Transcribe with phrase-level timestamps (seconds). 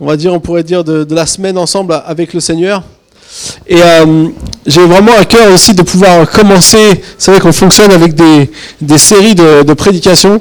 [0.00, 2.82] on va dire, on pourrait dire, de, la semaine ensemble avec le Seigneur.
[3.68, 4.28] Et euh,
[4.66, 6.94] j'ai vraiment à cœur aussi de pouvoir commencer.
[6.94, 10.40] Vous savez qu'on fonctionne avec des, séries de, prédications.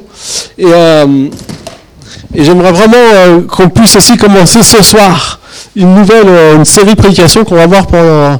[0.57, 1.27] Et, euh,
[2.33, 5.39] j'aimerais vraiment euh, qu'on puisse aussi commencer ce soir
[5.75, 8.39] une nouvelle une série de prédications qu'on va voir pendant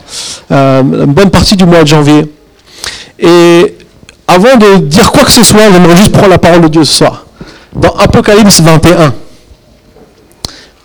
[0.50, 2.26] une bonne partie du mois de janvier.
[3.20, 3.76] Et
[4.28, 6.98] avant de dire quoi que ce soit, j'aimerais juste prendre la parole de Dieu ce
[6.98, 7.26] soir.
[7.76, 9.14] Dans Apocalypse 21.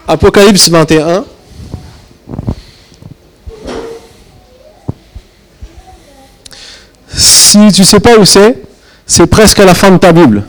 [0.06, 1.24] Apocalypse 21.
[7.08, 8.62] Si tu ne sais pas où c'est,
[9.06, 10.44] c'est presque à la fin de ta Bible.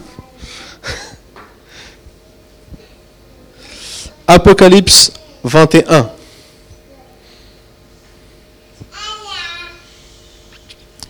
[4.28, 5.12] Apocalypse
[5.44, 6.10] 21.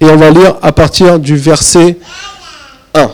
[0.02, 1.98] Et on va lire à partir du verset
[2.94, 3.12] 1.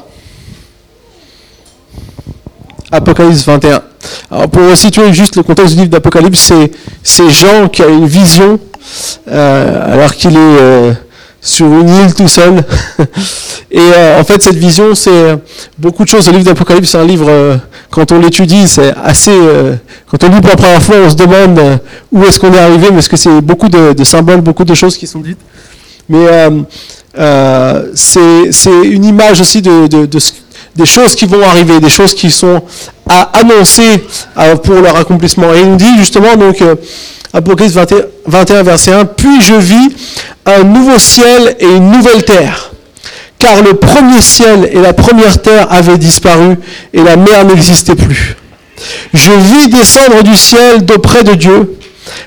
[2.91, 3.91] Apocalypse 21.
[4.30, 6.54] Alors pour situer juste le contexte du livre d'Apocalypse,
[7.04, 8.60] c'est Jean qui a une vision
[9.27, 10.93] euh, alors qu'il est euh,
[11.41, 12.63] sur une île tout seul.
[13.71, 15.38] Et euh, en fait, cette vision, c'est
[15.77, 16.27] beaucoup de choses.
[16.27, 19.35] Le livre d'Apocalypse, c'est un livre, quand on l'étudie, c'est assez...
[20.10, 21.80] quand on lit pour la première fois, on se demande
[22.12, 25.08] où est-ce qu'on est arrivé, parce que c'est beaucoup de, symboles, beaucoup de choses qui
[25.08, 25.40] sont dites.
[26.10, 26.27] Mais
[27.96, 30.34] c'est une image aussi de, de, de ce
[30.76, 32.62] des choses qui vont arriver, des choses qui sont
[33.10, 34.05] à annoncer
[34.38, 35.54] euh, pour leur accomplissement.
[35.54, 36.76] Et il nous dit justement, donc, euh,
[37.34, 37.77] Apocalypse
[38.27, 39.90] 21, verset 1, Puis je vis
[40.46, 42.72] un nouveau ciel et une nouvelle terre,
[43.40, 46.58] car le premier ciel et la première terre avaient disparu
[46.94, 48.36] et la mer n'existait plus.
[49.14, 51.77] Je vis descendre du ciel d'auprès de Dieu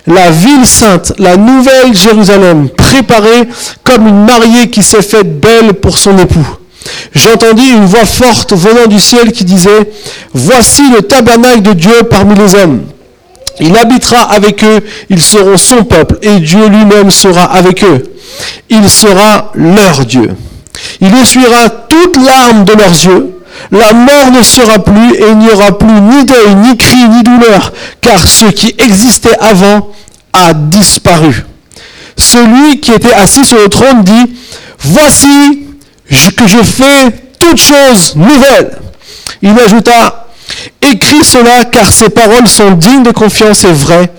[0.06, 3.48] la ville sainte, la nouvelle Jérusalem, préparée
[3.82, 6.46] comme une mariée qui s'est faite belle pour son époux.
[7.14, 9.90] J'entendis une voix forte venant du ciel qui disait,
[10.32, 12.84] Voici le tabernacle de Dieu parmi les hommes.
[13.60, 18.02] Il habitera avec eux, ils seront son peuple, et Dieu lui-même sera avec eux.
[18.68, 20.30] Il sera leur Dieu.
[21.00, 23.30] Il essuiera toute larme de leurs yeux.
[23.70, 27.22] La mort ne sera plus, et il n'y aura plus ni deuil, ni cri, ni
[27.22, 29.90] douleur, car ce qui existait avant
[30.32, 31.44] a disparu.
[32.16, 34.34] Celui qui était assis sur le trône dit,
[34.80, 35.60] Voici,
[36.08, 38.78] que je fais toutes choses nouvelles.
[39.42, 40.26] Il ajouta,
[40.82, 44.10] écris cela car ces paroles sont dignes de confiance et vraies.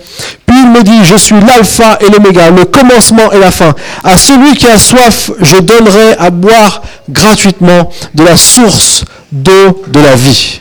[0.46, 3.74] Puis il me dit, je suis l'alpha et l'oméga, le commencement et la fin.
[4.02, 10.00] À celui qui a soif, je donnerai à boire gratuitement de la source d'eau de
[10.00, 10.60] la vie.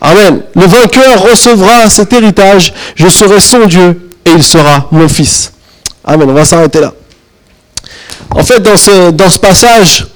[0.00, 0.42] Amen.
[0.54, 5.52] Le vainqueur recevra cet héritage, je serai son Dieu et il sera mon fils.
[6.04, 6.28] Amen.
[6.28, 6.92] On va s'arrêter là.
[8.34, 10.06] En fait, dans ce, passage,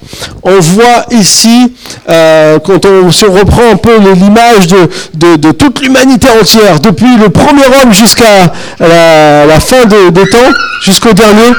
[0.43, 1.73] on voit ici,
[2.09, 7.29] euh, quand on se reprend un peu l'image de, de, toute l'humanité entière, depuis le
[7.29, 10.51] premier homme jusqu'à la, fin des temps,
[10.83, 11.53] jusqu'au dernier,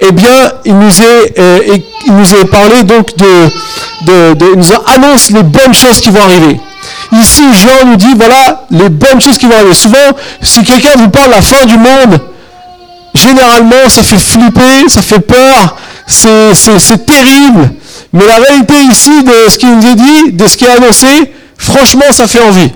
[0.00, 4.72] eh bien, il nous est, euh, il nous est parlé donc de, de, il nous
[4.86, 6.60] annonce les bonnes choses qui vont arriver.
[7.12, 9.74] Ici, Jean nous dit, voilà, les bonnes choses qui vont arriver.
[9.74, 9.98] Souvent,
[10.42, 12.20] si quelqu'un vous parle de la fin du monde,
[13.14, 15.76] généralement, ça fait flipper, ça fait peur,
[16.06, 17.70] c'est terrible.
[18.12, 21.32] Mais la réalité ici de ce qui nous est dit, de ce qui est annoncé,
[21.56, 22.70] franchement, ça fait envie.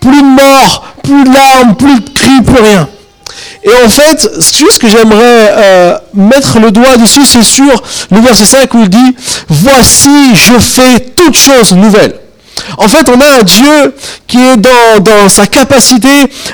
[0.00, 2.88] Plus de morts, plus de larmes, plus de cris, plus rien.
[3.64, 8.46] Et en fait, juste que j'aimerais euh, mettre le doigt dessus, c'est sur le verset
[8.46, 9.16] 5 où il dit,
[9.48, 12.14] Voici, je fais toutes choses nouvelles.
[12.76, 13.94] En fait, on a un Dieu
[14.26, 16.08] qui est dans, sa capacité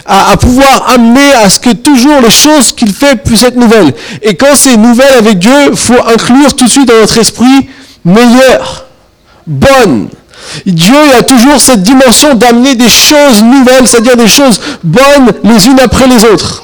[0.06, 3.92] à, pouvoir amener à ce que toujours les choses qu'il fait puissent être nouvelles.
[4.22, 7.68] Et quand c'est nouvelle avec Dieu, faut inclure tout de suite dans notre esprit
[8.04, 8.86] meilleure,
[9.46, 10.08] bonne.
[10.66, 15.80] Dieu a toujours cette dimension d'amener des choses nouvelles, c'est-à-dire des choses bonnes les unes
[15.80, 16.62] après les autres.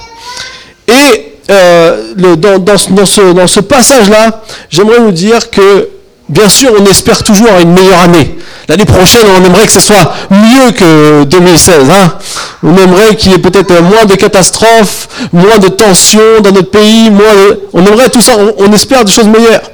[0.87, 5.89] Et euh, dans ce passage-là, j'aimerais vous dire que
[6.31, 8.39] Bien sûr, on espère toujours une meilleure année.
[8.69, 11.91] L'année prochaine, on aimerait que ce soit mieux que 2016.
[11.91, 12.15] Hein.
[12.63, 17.11] on aimerait qu'il y ait peut-être moins de catastrophes, moins de tensions dans notre pays.
[17.11, 17.25] Moins
[17.73, 19.73] On aimerait tout ça, on, espère des choses meilleures.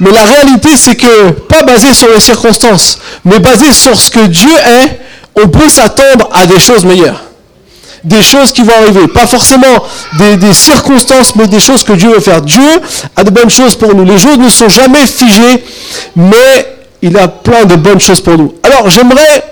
[0.00, 4.26] Mais la réalité, c'est que, pas basé sur les circonstances, mais basé sur ce que
[4.26, 5.00] Dieu est,
[5.34, 7.20] on peut s'attendre à des choses meilleures
[8.04, 9.08] des choses qui vont arriver.
[9.08, 9.82] Pas forcément
[10.18, 12.42] des, circonstances, mais des choses que Dieu veut faire.
[12.42, 12.62] Dieu
[13.16, 14.04] a de bonnes choses pour nous.
[14.04, 15.64] Les choses ne sont jamais figées,
[16.14, 18.54] mais il a plein de bonnes choses pour nous.
[18.62, 19.44] Alors j'aimerais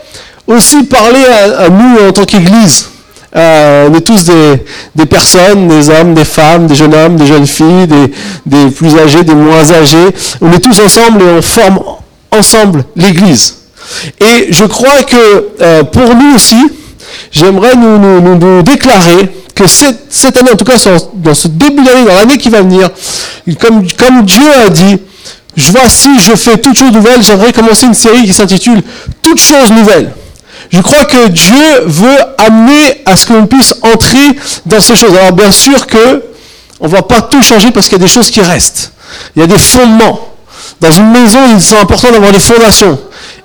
[0.47, 1.25] aussi parler
[1.59, 2.89] à, nous en tant qu'Église.
[3.35, 7.47] Euh, on est tous des, personnes, des hommes, des femmes, des jeunes hommes, des jeunes
[7.47, 7.89] filles,
[8.45, 10.09] des, plus âgés, des moins âgés.
[10.43, 11.81] On est tous ensemble et on forme
[12.31, 13.57] ensemble l'Église.
[14.21, 16.63] Et je crois que euh, pour nous aussi,
[17.31, 20.77] j'aimerais nous, déclarer que cette, année, en tout cas
[21.15, 22.91] dans ce début d'année, dans l'année qui va venir,
[23.61, 24.99] comme, Dieu a dit,
[25.57, 28.83] je voici, je fais toutes choses nouvelles, j'aimerais commencer une série qui s'intitule
[29.23, 30.13] Toutes choses nouvelles.
[30.71, 35.15] Je crois que Dieu veut amener à ce que l'on puisse entrer dans ces choses.
[35.15, 36.23] Alors bien sûr que
[36.81, 38.93] on va pas tout changer parce qu'il y a des choses qui restent.
[39.37, 40.29] Il y a des fondements.
[40.81, 42.99] Dans une maison, il est important d'avoir des fondations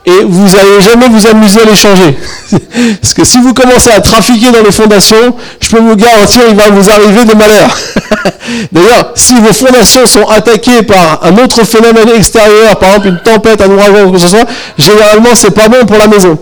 [0.07, 2.17] et vous n'allez jamais vous amuser à les changer.
[3.01, 6.55] Parce que si vous commencez à trafiquer dans les fondations, je peux vous garantir, il
[6.55, 7.77] va vous arriver des malheurs.
[8.71, 13.61] D'ailleurs, si vos fondations sont attaquées par un autre phénomène extérieur, par exemple une tempête,
[13.61, 16.39] un ouragan ou quoi que ce soit, généralement c'est pas bon pour la maison.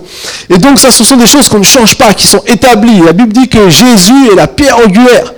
[0.51, 3.01] Et donc ça, ce sont des choses qu'on ne change pas, qui sont établies.
[3.03, 5.33] La Bible dit que Jésus est la pierre angulaire.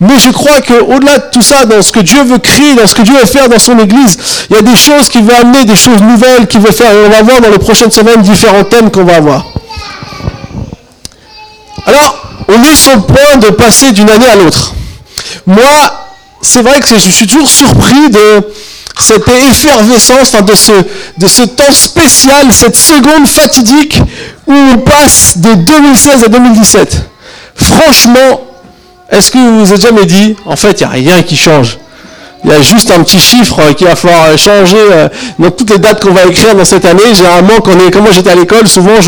[0.00, 2.94] Mais je crois qu'au-delà de tout ça, dans ce que Dieu veut créer, dans ce
[2.94, 4.16] que Dieu veut faire dans son Église,
[4.48, 6.90] il y a des choses qui vont amener, des choses nouvelles qu'il veut faire.
[6.90, 9.46] Et on va voir dans les prochaines semaines différents thèmes qu'on va avoir.
[11.86, 12.16] Alors,
[12.48, 14.74] on est sur le point de passer d'une année à l'autre.
[15.46, 15.64] Moi,
[16.42, 18.52] c'est vrai que je suis toujours surpris de
[18.98, 20.72] cette effervescence, de, ce,
[21.18, 24.00] de ce temps spécial, cette seconde fatidique
[24.46, 27.02] où on passe de 2016 à 2017.
[27.54, 28.46] Franchement,
[29.10, 31.78] est-ce que vous vous êtes jamais dit, en fait, il n'y a rien qui change?
[32.44, 35.08] Il y a juste un petit chiffre qui va falloir changer euh,
[35.38, 37.14] dans toutes les dates qu'on va écrire dans cette année.
[37.14, 38.98] Généralement, quand, est, moi j'étais à l'école, souvent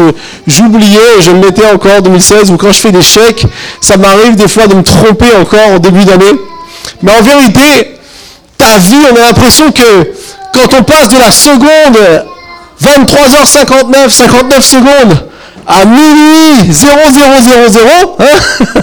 [0.47, 3.47] j'oubliais, je me mettais encore 2016 ou quand je fais des chèques,
[3.81, 6.33] ça m'arrive des fois de me tromper encore au début d'année.
[7.03, 7.97] Mais en vérité,
[8.59, 10.13] ta vie, on a l'impression que
[10.53, 12.27] quand on passe de la seconde
[12.83, 15.32] 23h59, 59 secondes
[15.67, 16.91] à minuit 0000,
[18.19, 18.25] hein,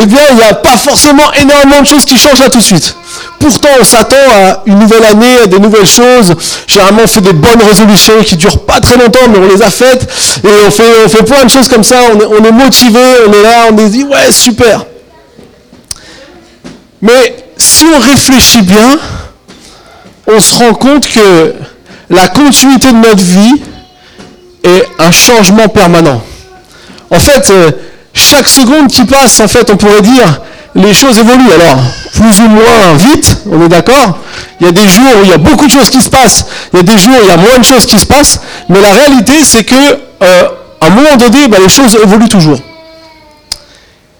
[0.00, 2.62] eh bien, il n'y a pas forcément énormément de choses qui changent là tout de
[2.64, 2.96] suite.
[3.38, 6.34] Pourtant, on s'attend à une nouvelle année, à des nouvelles choses.
[6.66, 9.70] Généralement, on fait des bonnes résolutions qui durent pas très longtemps, mais on les a
[9.70, 10.08] faites.
[10.44, 11.96] Et on fait, on plein de choses comme ça.
[12.12, 14.84] On est, on est motivé, on est là, on se dit, ouais, super.
[17.00, 18.98] Mais si on réfléchit bien,
[20.26, 21.54] on se rend compte que
[22.10, 23.62] la continuité de notre vie,
[24.64, 26.22] est un changement permanent.
[27.10, 27.70] En fait, euh,
[28.14, 30.40] chaque seconde qui passe, en fait, on pourrait dire,
[30.74, 31.52] les choses évoluent.
[31.52, 31.82] Alors,
[32.14, 34.18] plus ou moins vite, on est d'accord
[34.60, 36.44] Il y a des jours où il y a beaucoup de choses qui se passent,
[36.72, 38.40] il y a des jours où il y a moins de choses qui se passent,
[38.68, 39.74] mais la réalité, c'est que
[40.22, 40.48] euh,
[40.80, 42.58] à un moment donné, bah, les choses évoluent toujours.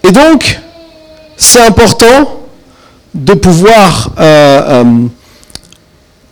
[0.03, 0.59] Et donc,
[1.37, 2.41] c'est important
[3.13, 4.83] de pouvoir euh,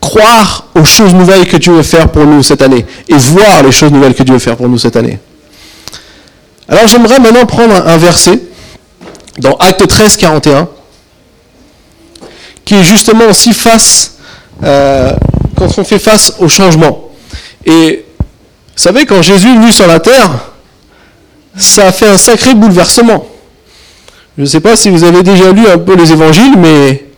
[0.09, 3.71] croire aux choses nouvelles que Dieu veut faire pour nous cette année et voir les
[3.71, 5.19] choses nouvelles que Dieu veut faire pour nous cette année.
[6.67, 8.39] Alors j'aimerais maintenant prendre un verset
[9.37, 10.67] dans Acte 13, 41
[12.65, 14.17] qui est justement aussi face,
[14.63, 15.11] euh,
[15.55, 17.09] quand on fait face au changement.
[17.65, 18.05] Et
[18.75, 20.29] vous savez, quand Jésus est venu sur la terre,
[21.55, 23.25] ça a fait un sacré bouleversement.
[24.37, 27.08] Je ne sais pas si vous avez déjà lu un peu les évangiles, mais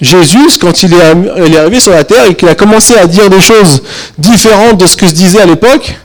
[0.00, 3.40] Jésus, quand il est, arrivé sur la terre et qu'il a commencé à dire des
[3.40, 3.82] choses
[4.16, 5.96] différentes de ce que se disait à l'époque,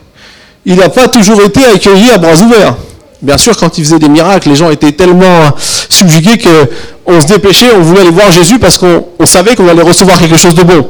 [0.66, 2.74] il n'a pas toujours été accueilli à bras ouverts.
[3.22, 5.50] Bien sûr, quand il faisait des miracles, les gens étaient tellement
[5.88, 10.18] subjugués qu'on se dépêchait, on voulait aller voir Jésus parce qu'on savait qu'on allait recevoir
[10.18, 10.88] quelque chose de bon.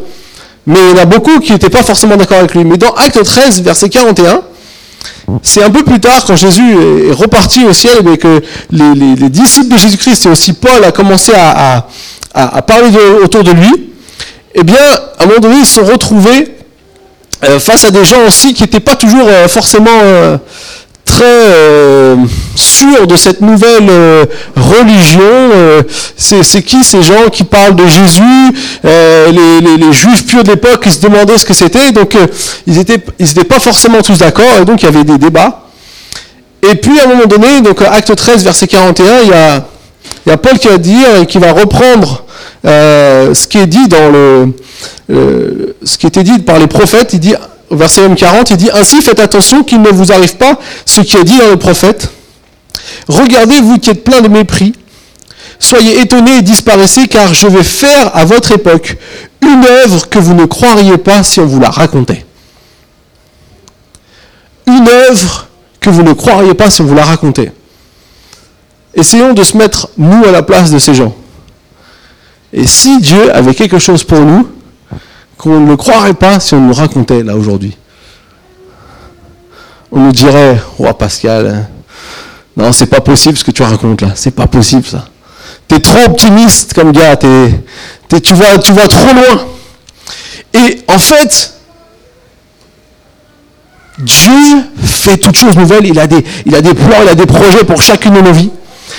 [0.67, 2.65] Mais il y en a beaucoup qui n'étaient pas forcément d'accord avec lui.
[2.65, 4.41] Mais dans Acte 13, verset 41,
[5.43, 6.77] c'est un peu plus tard, quand Jésus
[7.09, 8.41] est reparti au ciel, et que
[8.71, 11.87] les, disciples de Jésus-Christ et aussi Paul a commencé à,
[12.35, 12.91] parler
[13.23, 13.91] autour de lui,
[14.55, 14.77] eh bien,
[15.19, 16.55] à un moment donné, ils se sont retrouvés
[17.45, 20.39] euh, face à des gens aussi qui n'étaient pas toujours euh, forcément euh,
[21.05, 22.17] très
[22.57, 23.91] sûrs de cette nouvelle
[24.57, 25.85] religion.
[26.17, 31.01] c'est qui ces gens qui parlent de Jésus les, juifs purs de l'époque, ils se
[31.01, 32.17] demandaient ce que c'était, donc
[32.67, 35.65] ils n'étaient ils pas forcément tous d'accord, et donc il y avait des débats.
[36.63, 39.67] Et puis à un moment donné, donc acte 13, verset 41, il y a,
[40.25, 42.24] il y a Paul qui va dire qui va reprendre
[42.67, 44.55] euh, ce qui est dit dans le,
[45.11, 47.35] euh, ce qui était dit par les prophètes, il dit,
[47.71, 51.17] au verset 40, il dit, ainsi faites attention qu'il ne vous arrive pas ce qui
[51.17, 52.11] est dit dans le prophète.
[53.09, 54.73] Regardez, vous qui êtes plein de mépris,
[55.59, 58.97] soyez étonnés et disparaissez, car je vais faire à votre époque
[59.43, 62.25] une œuvre que vous ne croiriez pas si on vous la racontait.
[64.67, 65.49] Une œuvre
[65.81, 67.53] que vous ne croiriez pas si on vous la racontait.
[68.95, 71.15] Essayons de se mettre, nous, à la place de ces gens.
[72.57, 74.49] Et si Dieu avait quelque chose pour nous,
[75.37, 77.77] qu'on ne croirait pas si on nous racontait là aujourd'hui.
[79.91, 81.69] On nous dirait, roi Pascal, hein,
[82.57, 85.09] non, c'est pas possible ce que tu racontes là, c'est pas possible ça.
[85.67, 89.47] Tu es trop optimiste comme gars, tu, vas, trop loin.
[90.53, 91.55] Et en fait,
[93.99, 97.27] Dieu fait toutes choses nouvelles, il a, des, il a des plans, il a des
[97.27, 98.51] projets pour chacune de nos vies.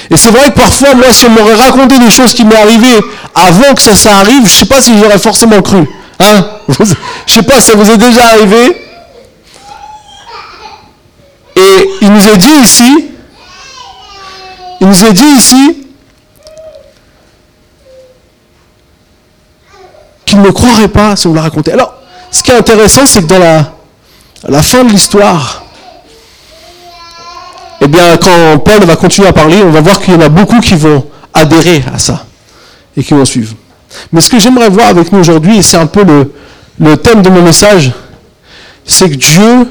[0.10, 3.00] Et c'est vrai que parfois, moi, si on m'aurait raconté des choses qui m'est arrivées
[3.34, 5.88] avant que ça, ça arrive, je ne sais pas si j'aurais forcément cru.
[6.20, 6.88] Hein je ne
[7.28, 8.82] sais pas si ça vous est déjà arrivé.
[11.56, 13.06] Et il nous est dit ici,
[14.82, 15.88] il nous est dit ici
[20.25, 21.72] qu'il ne croirait pas si on l'a raconté.
[21.72, 21.94] Alors,
[22.30, 23.66] ce qui est intéressant, c'est que dans
[24.50, 25.64] la fin de l'histoire,
[27.86, 30.30] eh bien, quand Paul va continuer à parler, on va voir qu'il y en a
[30.30, 32.25] beaucoup qui vont adhérer à ça
[32.98, 33.56] et qui vont suivre.
[34.12, 36.34] Mais ce que j'aimerais voir avec nous aujourd'hui, et c'est un peu le,
[36.80, 37.92] le thème de mon message,
[38.86, 39.68] c'est que Dieu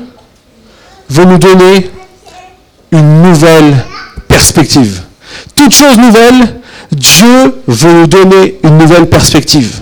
[1.10, 1.90] veut nous donner
[2.92, 3.84] une nouvelle
[4.28, 5.02] perspective.
[5.56, 6.60] Toute chose nouvelle,
[6.92, 9.80] Dieu veut nous donner une nouvelle perspective.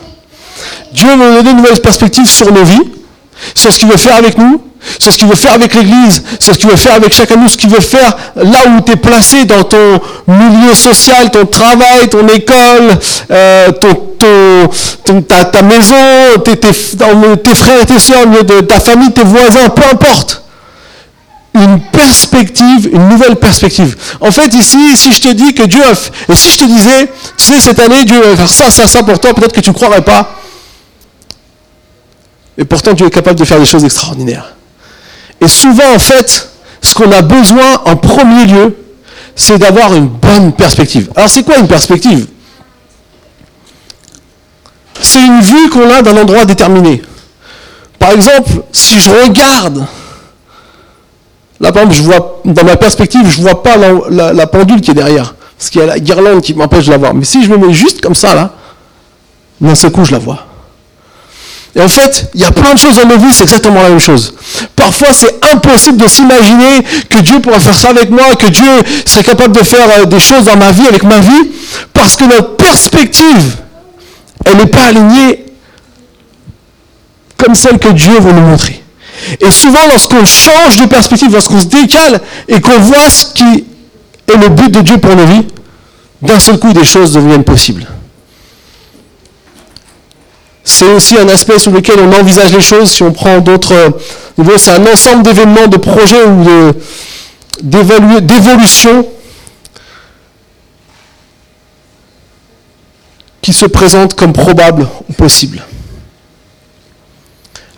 [0.92, 2.92] Dieu veut nous donner une nouvelle perspective sur nos vies,
[3.54, 4.60] sur ce qu'il veut faire avec nous,
[4.98, 7.40] sur ce qu'il veut faire avec l'Église, sur ce qu'il veut faire avec chacun de
[7.40, 11.46] nous, ce qu'il veut faire là où tu es placé dans ton milieu social, ton
[11.46, 12.98] travail, ton école,
[13.30, 18.26] euh, ta, maison, tes, frères et tes soeurs,
[18.68, 20.42] ta famille, tes voisins, peu importe.
[21.54, 23.94] Une perspective, une nouvelle perspective.
[24.22, 26.32] En fait, ici, si je te dis que Dieu a...
[26.32, 29.02] Et si je te disais, tu sais, cette année, Dieu va faire ça, ça, ça
[29.02, 30.41] pour toi, peut-être que tu ne croirais pas.
[32.58, 34.54] Et pourtant, Dieu est capable de faire des choses extraordinaires.
[35.40, 38.76] Et souvent, en fait, ce qu'on a besoin en premier lieu,
[39.34, 41.10] c'est d'avoir une bonne perspective.
[41.16, 42.26] Alors, c'est quoi une perspective?
[45.00, 47.02] C'est une vue qu'on a d'un endroit déterminé.
[47.98, 49.86] Par exemple, si je regarde,
[51.60, 54.80] là, par exemple, je vois, dans ma perspective, je ne vois pas la, la, pendule
[54.80, 57.14] qui est derrière, parce qu'il y a la guirlande qui m'empêche de la voir.
[57.14, 58.50] Mais si je me mets juste comme ça, là,
[59.60, 60.46] d'un seul coup, je la vois.
[61.74, 63.88] Et en fait, il y a plein de choses dans nos vies, c'est exactement la
[63.88, 64.34] même chose.
[64.76, 69.24] Parfois, c'est impossible de s'imaginer que Dieu pourra faire ça avec moi, que Dieu serait
[69.24, 71.50] capable de faire euh, des choses dans ma vie, avec ma vie,
[71.94, 73.56] parce que notre perspective,
[74.44, 75.46] elle n'est pas alignée
[77.38, 78.82] comme celle que Dieu veut nous montrer.
[79.40, 83.64] Et souvent, lorsqu'on change de perspective, lorsqu'on se décale et qu'on voit ce qui
[84.28, 85.46] est le but de Dieu pour nos vies,
[86.20, 87.86] d'un seul coup, des choses deviennent possibles
[90.64, 92.90] c'est aussi un aspect sur lequel on envisage les choses.
[92.90, 93.90] Si on prend d'autres euh,
[94.38, 96.72] niveaux, c'est un ensemble d'événements, de projets ou
[97.62, 99.06] d'évolution
[103.40, 105.62] qui se présentent comme probables ou possibles.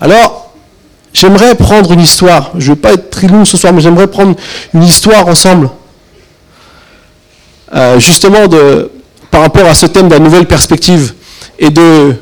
[0.00, 0.52] Alors,
[1.14, 2.50] j'aimerais prendre une histoire.
[2.58, 4.36] Je ne vais pas être très long ce soir, mais j'aimerais prendre
[4.74, 5.70] une histoire ensemble.
[7.74, 8.90] Euh, justement, de,
[9.30, 11.14] par rapport à ce thème de la nouvelle perspective
[11.58, 12.14] et de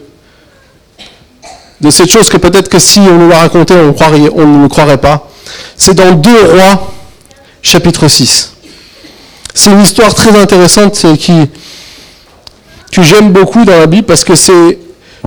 [1.83, 4.99] de cette chose que peut-être que si on nous la racontait, on, ne le croirait
[4.99, 5.29] pas.
[5.77, 6.93] C'est dans 2 Rois,
[7.61, 8.53] chapitre 6.
[9.53, 11.51] C'est une histoire très intéressante qui,
[12.93, 14.79] que j'aime beaucoup dans la Bible parce que c'est,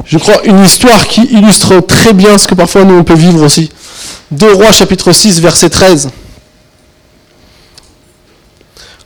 [0.06, 3.44] je crois, une histoire qui illustre très bien ce que parfois nous on peut vivre
[3.44, 3.70] aussi.
[4.32, 6.10] 2 Rois, chapitre 6, verset 13.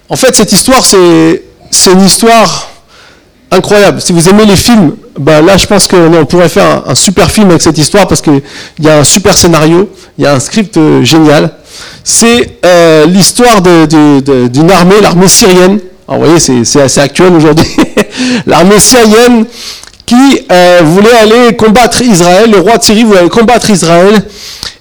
[0.07, 1.41] En fait, cette histoire, c'est
[1.91, 2.68] une histoire
[3.51, 4.01] incroyable.
[4.01, 7.49] Si vous aimez les films, bah là je pense qu'on pourrait faire un, super film
[7.49, 8.41] avec cette histoire parce qu'il
[8.79, 11.51] y a un super scénario, il y a un script euh, génial.
[12.03, 15.79] C'est euh, l'histoire d'une armée, l'armée syrienne.
[16.07, 17.67] Alors, vous voyez, c'est assez actuel aujourd'hui.
[18.47, 19.45] l'armée syrienne
[20.09, 22.49] qui euh, voulait aller combattre Israël.
[22.49, 24.23] Le roi de Syrie voulait aller combattre Israël.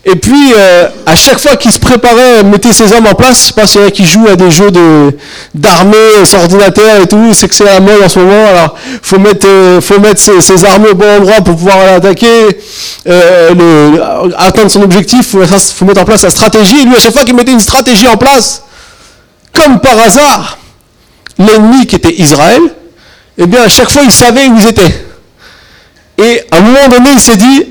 [0.07, 3.47] Et puis, euh, à chaque fois qu'il se préparait, mettait ses hommes en place, je
[3.49, 4.71] sais pas s'il y en a qui jouent à des jeux
[5.55, 9.19] d'armées, sur ordinateur et tout, c'est que c'est la mode en ce moment, alors faut
[9.19, 12.59] mettre, euh, faut mettre ses, armées au bon endroit pour pouvoir l'attaquer,
[13.07, 16.81] euh, atteindre son objectif, il faut, faut, mettre en place sa stratégie.
[16.81, 18.63] Et lui, à chaque fois qu'il mettait une stratégie en place,
[19.53, 20.57] comme par hasard,
[21.39, 22.63] l'ennemi qui était Israël,
[23.37, 25.08] eh bien, à chaque fois, il savait où ils étaient.
[26.19, 27.67] Et à un moment donné, il s'est dit,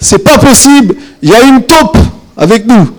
[0.00, 1.98] c'est pas possible, il y a une taupe
[2.36, 2.92] avec nous.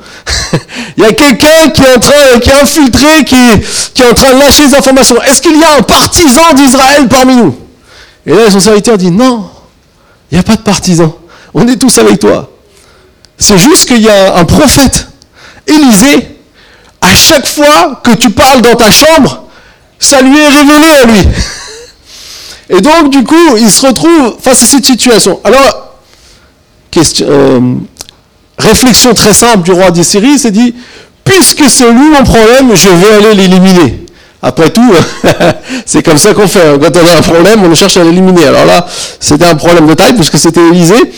[0.97, 3.37] il y a quelqu'un qui est en train, qui est infiltré, qui,
[3.93, 5.21] qui, est en train de lâcher des informations.
[5.23, 7.57] Est-ce qu'il y a un partisan d'Israël parmi nous?
[8.25, 9.49] Et là, son serviteur dit, non,
[10.29, 11.15] il n'y a pas de partisan.
[11.53, 12.51] On est tous avec toi.
[13.37, 15.07] C'est juste qu'il y a un prophète,
[15.65, 16.35] Élisée,
[16.99, 19.45] à chaque fois que tu parles dans ta chambre,
[19.97, 21.27] ça lui est révélé à lui.
[22.69, 25.39] Et donc, du coup, il se retrouve face à cette situation.
[25.43, 25.95] Alors,
[26.91, 27.59] question, euh,
[28.59, 30.75] réflexion très simple du roi des Syries, c'est dit,
[31.23, 34.05] puisque c'est lui mon problème, je vais aller l'éliminer.
[34.41, 34.93] Après tout,
[35.85, 36.79] c'est comme ça qu'on fait.
[36.79, 38.45] Quand on a un problème, on cherche à l'éliminer.
[38.45, 38.85] Alors là,
[39.19, 41.11] c'était un problème de taille puisque c'était Élysée.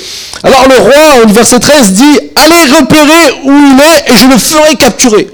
[0.43, 4.37] Alors le roi, au verset 13, dit Allez repérer où il est et je le
[4.37, 5.27] ferai capturer.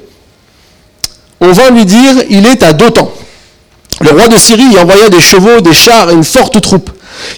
[1.40, 3.10] On va lui dire Il est à Dotan.
[4.02, 6.92] Le roi de Syrie envoya des chevaux, des chars et une forte troupe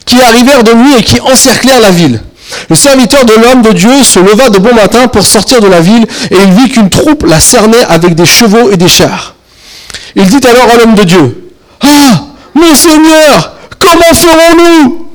[0.06, 2.22] qui arrivèrent de nuit et qui encerclèrent la ville.
[2.70, 5.82] Le serviteur de l'homme de Dieu se leva de bon matin pour sortir de la
[5.82, 9.36] ville et il vit qu'une troupe la cernait avec des chevaux et des chars.
[10.16, 11.52] Il dit alors à l'homme de Dieu,
[11.82, 12.24] Ah,
[12.54, 15.10] mon Seigneur, comment ferons-nous?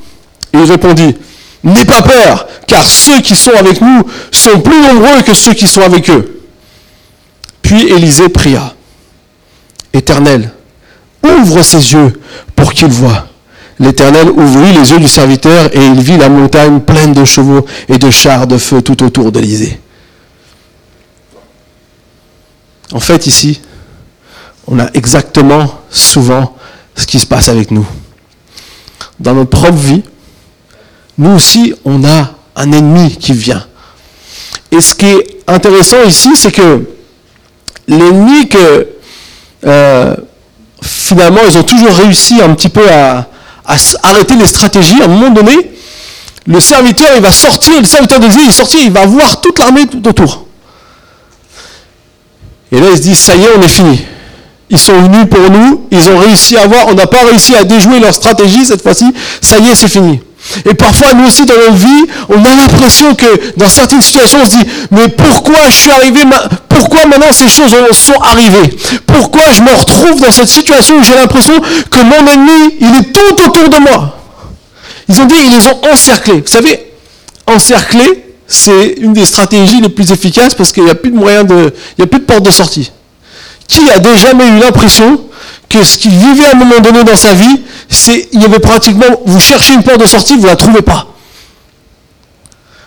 [0.55, 1.17] Il répondit,
[1.65, 5.67] N'aie pas peur, car ceux qui sont avec nous sont plus nombreux que ceux qui
[5.67, 6.43] sont avec eux.
[7.63, 8.75] Puis Élisée pria,
[9.93, 10.51] Éternel,
[11.25, 12.21] ouvre ses yeux
[12.54, 13.26] pour qu'il voie.
[13.78, 17.99] L'Éternel ouvrit les yeux du serviteur et il vit la montagne pleine de chevaux et
[17.99, 19.81] de chars de feu tout autour d'Élysée.
[22.93, 23.61] En fait, ici,
[24.66, 26.57] on a exactement souvent
[26.95, 27.87] ce qui se passe avec nous.
[29.19, 30.02] Dans notre propre vie,
[31.19, 33.66] nous aussi, on a un ennemi qui vient.
[34.71, 36.85] Et ce qui est intéressant ici, c'est que
[37.88, 38.88] l'ennemi que
[39.66, 40.16] euh,
[40.85, 43.26] finalement ils ont toujours réussi un petit peu à,
[44.03, 45.73] arrêter les stratégies, à un moment donné,
[46.47, 49.87] le serviteur il va sortir, le serviteur d'Élysée il sortir, il va voir toute l'armée
[49.87, 50.47] tout autour.
[52.71, 54.05] Et là il se dit, ça y est, on est fini.
[54.69, 57.64] Ils sont venus pour nous, ils ont réussi à voir, on n'a pas réussi à
[57.64, 59.07] déjouer leur stratégie cette fois-ci,
[59.41, 60.21] ça y est, c'est fini.
[60.67, 64.47] Et parfois, nous aussi, dans notre vie, on a l'impression que dans certaines situations, on
[64.47, 66.21] se dit, mais pourquoi je suis arrivé,
[66.69, 68.77] pourquoi maintenant ces choses sont arrivées?
[69.07, 71.55] Pourquoi je me retrouve dans cette situation où j'ai l'impression
[71.91, 74.19] que mon ennemi, il est tout autour de moi?
[75.09, 76.41] Ils ont dit, ils les ont encerclés.
[76.41, 76.93] Vous savez,
[77.47, 81.45] encercler, c'est une des stratégies les plus efficaces parce qu'il n'y a plus de moyen
[81.45, 82.93] de, il n'y a plus de porte de sortie.
[83.67, 85.21] Qui a déjà eu l'impression
[85.75, 88.61] que ce qu'il vivait à un moment donné dans sa vie, c'est, il y avait
[88.61, 91.09] pratiquement, vous cherchez une porte de sortie, vous ne la trouvez pas.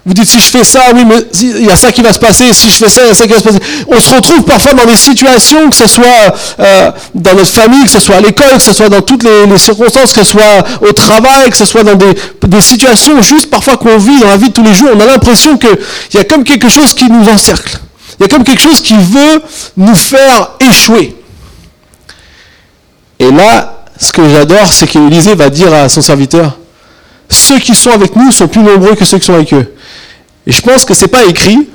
[0.06, 2.20] Vous dites, si je fais ça, oui, mais il y a ça qui va se
[2.20, 3.60] passer, si je fais ça, il y a ça qui va se passer.
[3.89, 7.89] On se retrouve parfois dans des situations, que ce soit euh, dans notre famille, que
[7.89, 10.94] ce soit à l'école, que ce soit dans toutes les, circonstances, que ce soit au
[10.94, 12.14] travail, que ce soit dans des,
[12.48, 15.05] des situations juste parfois qu'on vit dans la vie de tous les jours, on a
[15.05, 15.77] l'impression qu'il
[16.14, 17.77] y a comme quelque chose qui nous encercle.
[18.18, 19.42] Il y a comme quelque chose qui veut
[19.75, 21.17] nous faire échouer.
[23.20, 26.58] Et là, ce que j'adore, c'est qu'Élisée va dire à son serviteur,
[27.30, 29.74] ceux qui sont avec nous sont plus nombreux que ceux qui sont avec eux.
[30.46, 31.68] Et je pense que ce n'est pas écrit,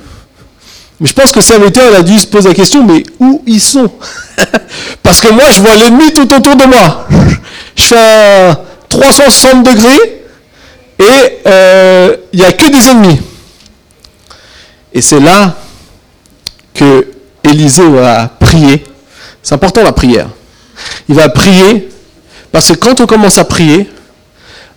[1.00, 3.60] mais je pense que le serviteur a dû se poser la question, mais où ils
[3.60, 3.90] sont
[5.02, 7.06] Parce que moi, je vois l'ennemi tout autour de moi.
[7.76, 8.56] Je fais un
[8.88, 10.22] 360 degrés
[10.98, 13.20] et euh, il n'y a que des ennemis.
[14.92, 15.56] Et c'est là
[16.74, 17.08] que
[17.44, 18.84] Élisée va prier.
[19.42, 20.28] C'est important la prière.
[21.08, 21.88] Il va prier
[22.50, 23.88] parce que quand on commence à prier,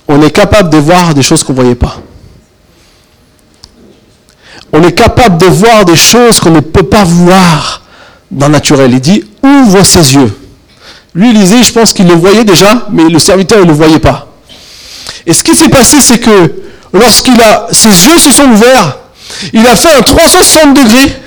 [0.07, 1.97] on est capable de voir des choses qu'on ne voyait pas.
[4.71, 7.81] On est capable de voir des choses qu'on ne peut pas voir
[8.31, 8.91] dans le naturel.
[8.93, 10.37] Il dit, ouvre ses yeux.
[11.13, 14.27] Lui, Élisée, je pense qu'il le voyait déjà, mais le serviteur, ne le voyait pas.
[15.25, 16.53] Et ce qui s'est passé, c'est que
[16.93, 18.97] lorsqu'il a, ses yeux se sont ouverts,
[19.53, 21.21] il a fait un 360 degrés,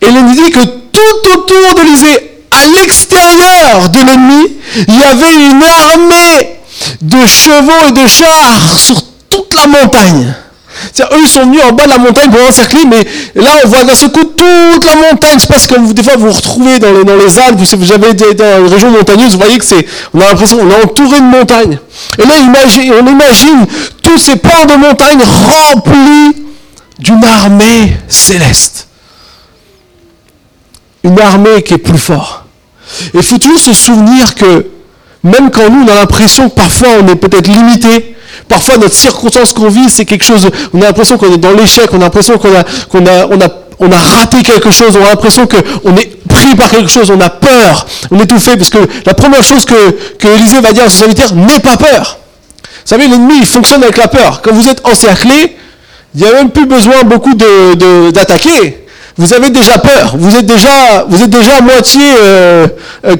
[0.00, 4.56] et il dit que tout autour d'Élysée, à l'extérieur de l'ennemi,
[4.88, 6.60] il y avait une armée
[7.00, 10.34] de chevaux et de chars sur toute la montagne.
[11.00, 13.84] eux, ils sont venus en bas de la montagne pour encercler, mais là, on voit
[13.84, 15.38] d'un seul coup toute la montagne.
[15.38, 17.92] C'est parce que des fois, vous vous retrouvez dans les, dans les Alpes, vous, vous
[17.92, 20.84] avez été dans les régions montagneuses, vous voyez que c'est, on a l'impression qu'on est
[20.84, 21.78] entouré de montagnes.
[22.18, 23.66] Et là, on imagine
[24.02, 26.44] tous ces pans de montagnes remplis
[26.98, 28.88] d'une armée céleste.
[31.02, 32.43] Une armée qui est plus forte.
[33.14, 34.66] Il faut toujours se souvenir que
[35.22, 38.14] même quand nous, on a l'impression que parfois on est peut-être limité,
[38.48, 41.88] parfois notre circonstance qu'on vit, c'est quelque chose, on a l'impression qu'on est dans l'échec,
[41.92, 42.64] on a l'impression qu'on a,
[43.80, 47.20] on a, raté quelque chose, on a l'impression qu'on est pris par quelque chose, on
[47.20, 50.72] a peur, on est tout fait, parce que la première chose que, que Élisée va
[50.72, 52.18] dire à son serviteur, n'aie pas peur.
[52.62, 54.42] Vous savez, l'ennemi, il fonctionne avec la peur.
[54.42, 55.56] Quand vous êtes encerclé,
[56.14, 58.84] il n'y a même plus besoin beaucoup d'attaquer
[59.16, 62.66] vous avez déjà peur, vous êtes déjà, vous êtes déjà à moitié euh,
[63.04, 63.16] euh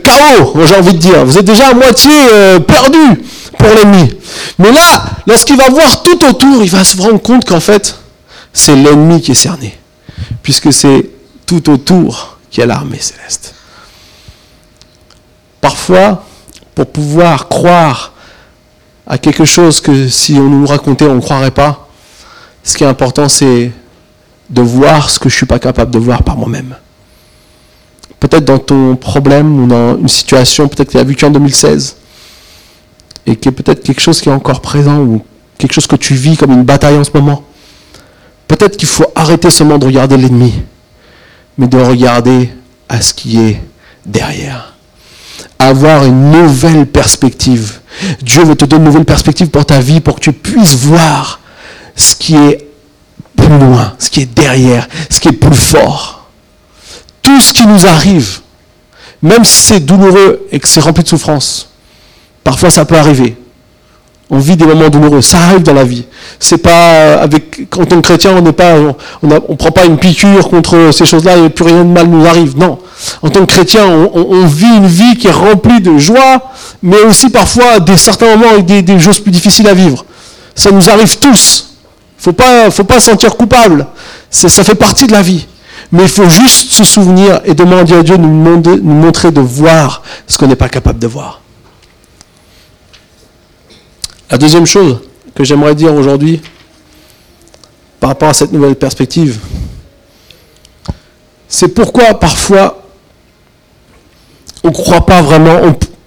[0.66, 1.24] j'ai envie de dire.
[1.24, 3.22] Vous êtes déjà à moitié euh, perdu
[3.59, 4.12] pour l'ennemi.
[4.59, 7.96] Mais là, lorsqu'il va voir tout autour, il va se rendre compte qu'en fait,
[8.52, 9.78] c'est l'ennemi qui est cerné.
[10.42, 11.11] Puisque c'est
[11.46, 13.54] tout autour qui a l'armée céleste.
[15.61, 16.24] Parfois,
[16.74, 18.12] pour pouvoir croire
[19.07, 21.88] à quelque chose que si on nous racontait, on ne croirait pas,
[22.64, 23.70] ce qui est important, c'est
[24.50, 26.74] de voir ce que je ne suis pas capable de voir par moi-même.
[28.20, 31.96] peut-être dans ton problème ou dans une situation peut-être que tu as vécu en 2016
[33.26, 35.22] et qui est peut-être quelque chose qui est encore présent ou
[35.59, 37.42] quelque chose que tu vis comme une bataille en ce moment.
[38.48, 40.52] Peut-être qu'il faut arrêter seulement de regarder l'ennemi,
[41.57, 42.50] mais de regarder
[42.88, 43.61] à ce qui est
[44.04, 44.74] derrière.
[45.59, 47.80] Avoir une nouvelle perspective.
[48.20, 51.40] Dieu veut te donner une nouvelle perspective pour ta vie, pour que tu puisses voir
[51.96, 52.63] ce qui est
[53.46, 56.28] plus loin, ce qui est derrière, ce qui est plus fort.
[57.22, 58.40] Tout ce qui nous arrive,
[59.22, 61.70] même si c'est douloureux et que c'est rempli de souffrance,
[62.42, 63.37] parfois ça peut arriver.
[64.30, 66.04] On vit des moments douloureux, ça arrive dans la vie.
[66.40, 68.74] C'est pas euh, avec quand on est chrétien, on n'est pas,
[69.22, 72.57] on, prend pas une piqûre contre ces choses-là et plus rien de mal nous arrive.
[72.57, 72.78] Non,
[73.22, 76.50] en tant que chrétien, on, vit une vie qui est remplie de joie,
[76.83, 80.04] mais aussi parfois des certains moments avec des, choses plus difficiles à vivre.
[80.54, 81.73] Ça nous arrive tous.
[82.24, 83.87] Faut pas, faut pas se sentir coupable.
[84.30, 85.46] Ça fait partie de la vie.
[85.92, 90.00] Mais il faut juste se souvenir et demander à Dieu de nous, montrer de voir
[90.26, 91.42] ce qu'on n'est pas capable de voir.
[94.30, 95.00] La deuxième chose
[95.34, 96.40] que j'aimerais dire aujourd'hui,
[98.00, 99.38] par rapport à cette nouvelle perspective,
[101.46, 102.82] c'est pourquoi parfois
[104.62, 105.60] on ne croit pas vraiment,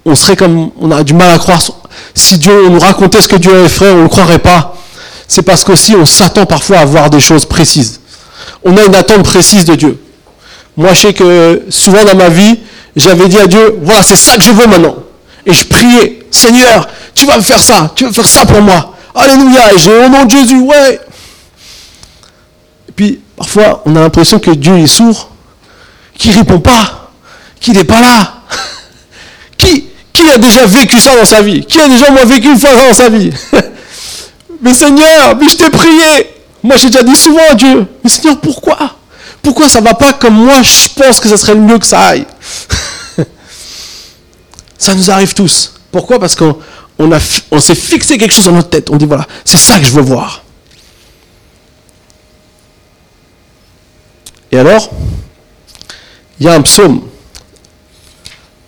[0.04, 1.62] on, serait comme, on a du mal à croire.
[2.16, 4.74] Si Dieu nous racontait ce que Dieu avait fait, on ne le croirait pas.
[5.28, 8.00] C'est parce qu'aussi on s'attend parfois à voir des choses précises.
[8.64, 10.02] On a une attente précise de Dieu.
[10.76, 12.60] Moi, je sais que souvent dans ma vie,
[12.96, 14.96] j'avais dit à Dieu, voilà, c'est ça que je veux maintenant.
[15.46, 18.96] Et je priais, Seigneur, tu vas me faire ça, tu vas faire ça pour moi.
[19.16, 21.00] Alléluia, j'ai au nom de Jésus, ouais.
[22.90, 25.32] Et puis, parfois, on a l'impression que Dieu est sourd,
[26.16, 27.12] qu'il ne répond pas,
[27.60, 28.34] qu'il n'est pas là.
[29.58, 31.66] qui, qui a déjà vécu ça dans sa vie?
[31.66, 33.32] Qui a déjà, moi, vécu une fois ça dans sa vie?
[34.62, 36.34] Mais Seigneur, mais je t'ai prié.
[36.64, 38.96] Moi, j'ai déjà dit souvent à Dieu, mais Seigneur, pourquoi?
[39.42, 41.86] Pourquoi ça ne va pas comme moi, je pense que ça serait le mieux que
[41.86, 42.26] ça aille?
[44.78, 45.74] Ça nous arrive tous.
[45.92, 46.20] Pourquoi?
[46.20, 46.58] Parce qu'on
[47.00, 48.90] on, s'est fixé quelque chose dans notre tête.
[48.92, 50.44] On dit, voilà, c'est ça que je veux voir.
[54.52, 54.92] Et alors,
[56.40, 57.02] il y a un psaume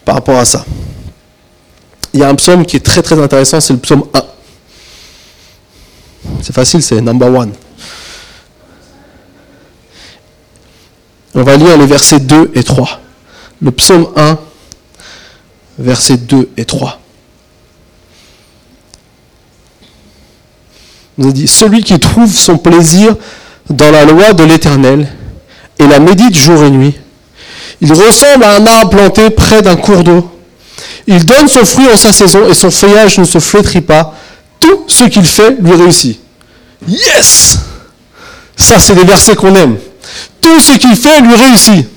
[0.04, 0.65] par rapport à ça.
[2.13, 4.23] Il y a un psaume qui est très très intéressant, c'est le psaume 1.
[6.42, 7.52] C'est facile, c'est number one.
[11.36, 13.00] On va lire les versets 2 et 3.
[13.62, 14.38] Le psaume 1,
[15.78, 17.00] versets 2 et 3.
[21.20, 23.15] nous dit, celui qui trouve son plaisir
[23.70, 25.08] dans la loi de l'Éternel
[25.78, 26.96] et la médite jour et nuit,
[27.82, 30.30] il ressemble à un arbre planté près d'un cours d'eau.
[31.08, 34.15] Il donne son fruit en sa saison et son feuillage ne se flétrit pas.
[34.60, 36.19] Tout ce qu'il fait lui réussit.
[36.88, 37.60] Yes
[38.56, 39.78] Ça, c'est des versets qu'on aime.
[40.41, 41.88] Tout ce qu'il fait lui réussit.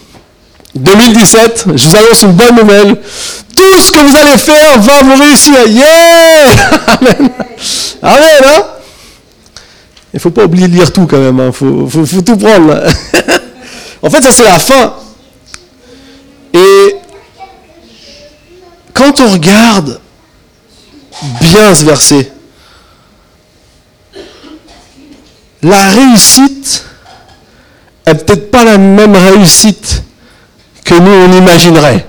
[0.74, 2.96] 2017, je vous annonce une bonne nouvelle.
[3.54, 5.66] Tout ce que vous allez faire va vous réussir.
[5.68, 6.50] Yeah
[6.88, 7.30] Amen.
[8.02, 8.64] Amen, hein?
[10.12, 11.52] Il ne faut pas oublier de lire tout quand même, il hein.
[11.52, 12.82] faut, tout prendre.
[14.02, 14.94] en fait, ça c'est la fin.
[16.52, 16.96] Et
[18.92, 19.98] quand on regarde
[21.40, 22.30] bien ce verset,
[25.62, 26.84] la réussite
[28.06, 30.02] n'est peut-être pas la même réussite
[30.84, 32.06] que nous on imaginerait.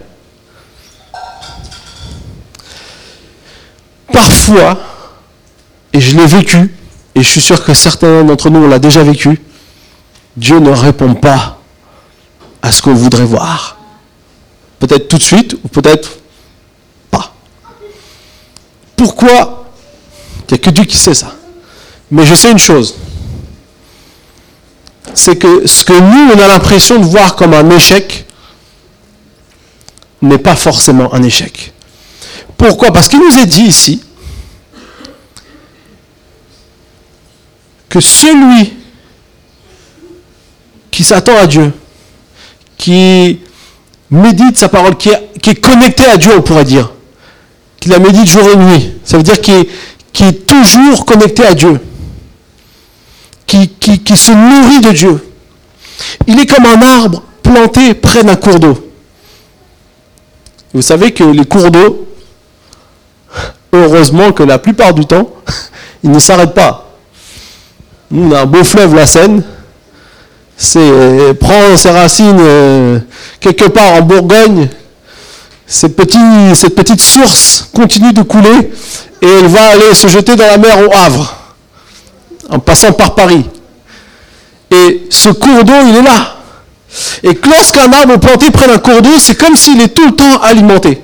[4.11, 4.79] Parfois,
[5.91, 6.73] et je l'ai vécu,
[7.15, 9.39] et je suis sûr que certains d'entre nous, on l'a déjà vécu,
[10.35, 11.59] Dieu ne répond pas
[12.61, 13.77] à ce qu'on voudrait voir.
[14.79, 16.17] Peut-être tout de suite, ou peut-être
[17.11, 17.33] pas.
[18.95, 19.65] Pourquoi?
[20.49, 21.33] Il n'y a que Dieu qui sait ça.
[22.11, 22.95] Mais je sais une chose.
[25.13, 28.25] C'est que ce que nous, on a l'impression de voir comme un échec,
[30.21, 31.73] n'est pas forcément un échec.
[32.57, 32.91] Pourquoi?
[32.91, 34.01] Parce qu'il nous est dit ici,
[37.89, 38.73] que celui
[40.89, 41.71] qui s'attend à Dieu,
[42.77, 43.39] qui
[44.09, 46.91] médite sa parole, qui est, connecté à Dieu, on pourrait dire,
[47.79, 49.55] qui la médite jour et nuit, ça veut dire qu'il
[50.27, 51.79] est, toujours connecté à Dieu,
[53.79, 55.29] qui, se nourrit de Dieu.
[56.27, 58.91] Il est comme un arbre planté près d'un cours d'eau.
[60.73, 62.07] Vous savez que les cours d'eau,
[63.71, 65.29] heureusement que la plupart du temps,
[66.03, 66.91] ils ne s'arrêtent pas.
[68.09, 69.43] Nous, on a un beau fleuve, la Seine.
[70.55, 72.99] C'est euh, prendre ses racines euh,
[73.39, 74.69] quelque part en Bourgogne.
[75.65, 78.71] cette petite source continue de couler
[79.21, 81.42] et elle va aller se jeter dans la mer au Havre,
[82.53, 83.43] en passant par Paris.
[84.69, 86.37] Et ce cours d'eau, il est là.
[87.23, 90.39] Et lorsqu'un arbre planté près d'un cours d'eau, c'est comme s'il est tout le temps
[90.41, 91.01] alimenté.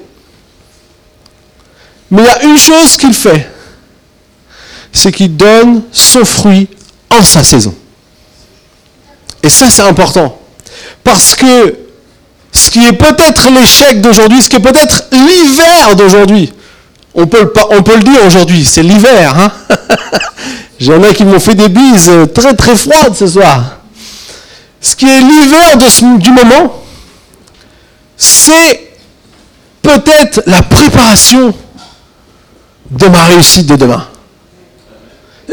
[2.12, 3.50] Mais il y a une chose qu'il fait,
[4.92, 6.68] c'est qu'il donne son fruit
[7.10, 7.74] en sa saison.
[9.42, 10.40] Et ça, c'est important.
[11.04, 11.76] Parce que
[12.52, 16.54] ce qui est peut-être l'échec d'aujourd'hui, ce qui est peut-être l'hiver d'aujourd'hui,
[17.16, 19.36] on peut, on peut le dire aujourd'hui, c'est l'hiver.
[19.40, 19.52] Hein
[20.80, 23.80] J'en ai qui m'ont fait des bises très très froides ce soir.
[24.82, 25.78] Ce qui est l'hiver
[26.18, 26.82] du moment,
[28.16, 28.92] c'est
[29.82, 31.54] peut-être la préparation
[32.92, 34.06] de ma réussite de demain.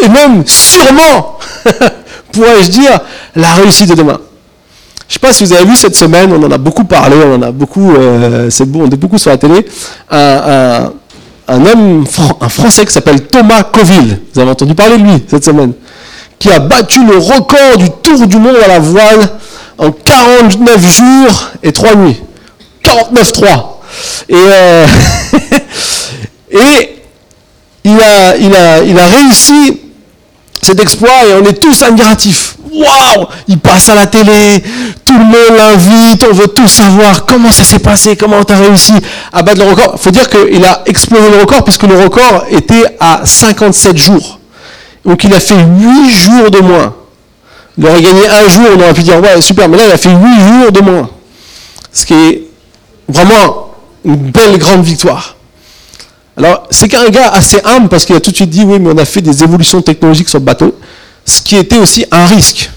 [0.00, 1.38] Et même sûrement,
[2.32, 3.00] pourrais-je dire,
[3.34, 4.20] la réussite de demain.
[5.08, 7.16] Je ne sais pas si vous avez vu cette semaine, on en a beaucoup parlé,
[7.16, 9.66] on en a beaucoup, euh, c'est bon, on est beaucoup sur la télé,
[11.48, 12.04] homme,
[12.40, 14.20] un Français qui s'appelle Thomas Coville.
[14.34, 15.72] Vous avez entendu parler de lui cette semaine
[16.38, 19.28] qui a battu le record du tour du monde à la voile
[19.78, 22.20] en 49 jours et 3 nuits.
[22.84, 23.46] 49-3.
[24.28, 24.86] Et, euh,
[26.50, 27.02] et
[27.84, 29.80] il, a, il, a, il a réussi
[30.62, 32.56] cet exploit et on est tous admiratifs.
[32.72, 34.62] Waouh Il passe à la télé,
[35.04, 38.58] tout le monde l'invite, on veut tout savoir comment ça s'est passé, comment tu as
[38.58, 38.92] réussi
[39.32, 39.94] à battre le record.
[39.98, 44.40] Faut dire qu'il a explosé le record puisque le record était à 57 jours.
[45.04, 46.94] Donc il a fait 8 jours de moins.
[47.78, 49.98] Il aurait gagné un jour, on aurait pu dire, ouais, super, mais là, il a
[49.98, 51.10] fait 8 jours de moins.
[51.92, 52.42] Ce qui est
[53.08, 53.70] vraiment
[54.04, 55.35] une belle grande victoire.
[56.36, 58.90] Alors, c'est qu'un gars assez humble parce qu'il a tout de suite dit, oui, mais
[58.92, 60.78] on a fait des évolutions technologiques sur le bateau,
[61.24, 62.70] ce qui était aussi un risque.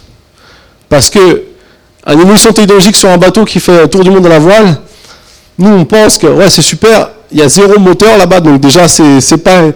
[0.87, 1.43] Parce que,
[2.07, 4.77] une évolution technologique sur un bateau qui fait le tour du monde à la voile,
[5.57, 8.87] nous, on pense que, ouais, c'est super, il y a zéro moteur là-bas, donc déjà,
[8.87, 9.71] c'est pas,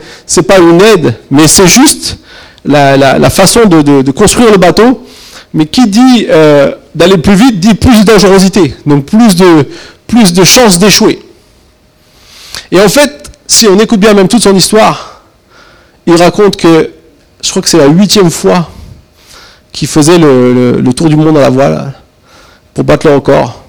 [0.47, 2.17] pas une aide, mais c'est juste
[2.65, 5.05] la, façon de, construire le bateau.
[5.55, 9.67] Mais qui dit euh, d'aller plus vite dit plus de dangerosité, donc plus de,
[10.07, 11.19] plus de chances d'échouer.
[12.71, 15.21] Et en fait, si on écoute bien même toute son histoire,
[16.05, 16.91] il raconte que,
[17.41, 18.69] je crois que c'est la huitième fois
[19.71, 21.93] qu'il faisait le, tour du monde à la voile
[22.73, 23.61] pour battre le record.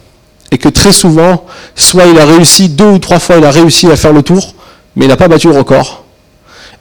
[0.51, 3.91] Et que très souvent, soit il a réussi, deux ou trois fois, il a réussi
[3.91, 4.55] à faire le tour,
[4.95, 6.05] mais il n'a pas battu le record.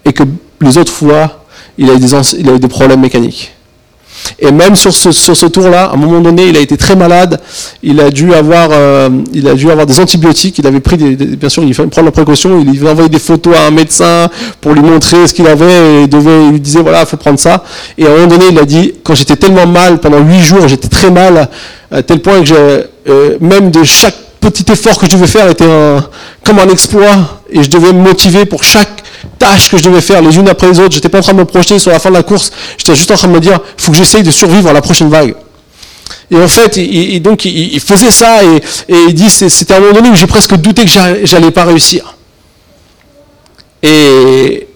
[0.06, 0.24] Et que
[0.62, 1.46] les autres fois,
[1.78, 3.53] il a eu des problèmes mécaniques.
[4.40, 6.96] Et même sur ce, sur ce tour-là, à un moment donné, il a été très
[6.96, 7.40] malade.
[7.82, 10.58] Il a dû avoir, euh, il a dû avoir des antibiotiques.
[10.60, 12.64] Il avait pris, des, bien sûr, il fallait prendre la précaution.
[12.74, 14.30] Il envoyé des photos à un médecin
[14.62, 15.66] pour lui montrer ce qu'il avait.
[15.66, 17.64] Et il, devait, il lui disait voilà, il faut prendre ça.
[17.98, 20.68] Et à un moment donné, il a dit quand j'étais tellement mal pendant huit jours,
[20.68, 21.50] j'étais très mal
[21.92, 25.70] à tel point que euh, même de chaque petit effort que je devais faire était
[25.70, 26.06] un,
[26.46, 27.42] comme un exploit.
[27.50, 29.03] Et je devais me motiver pour chaque
[29.40, 30.94] tâches que je devais faire les unes après les autres.
[30.94, 32.52] J'étais pas en train de me projeter sur la fin de la course.
[32.78, 35.10] J'étais juste en train de me dire, faut que j'essaye de survivre à la prochaine
[35.10, 35.36] vague.
[36.32, 40.10] Et en fait, il, donc il, faisait ça et, il dit, c'était un moment donné
[40.10, 40.92] où j'ai presque douté que
[41.24, 42.16] j'allais pas réussir.
[43.82, 44.68] Et,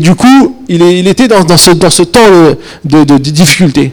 [0.00, 1.70] du coup, il, était dans, ce,
[2.02, 2.20] temps
[2.84, 3.92] de, de difficulté.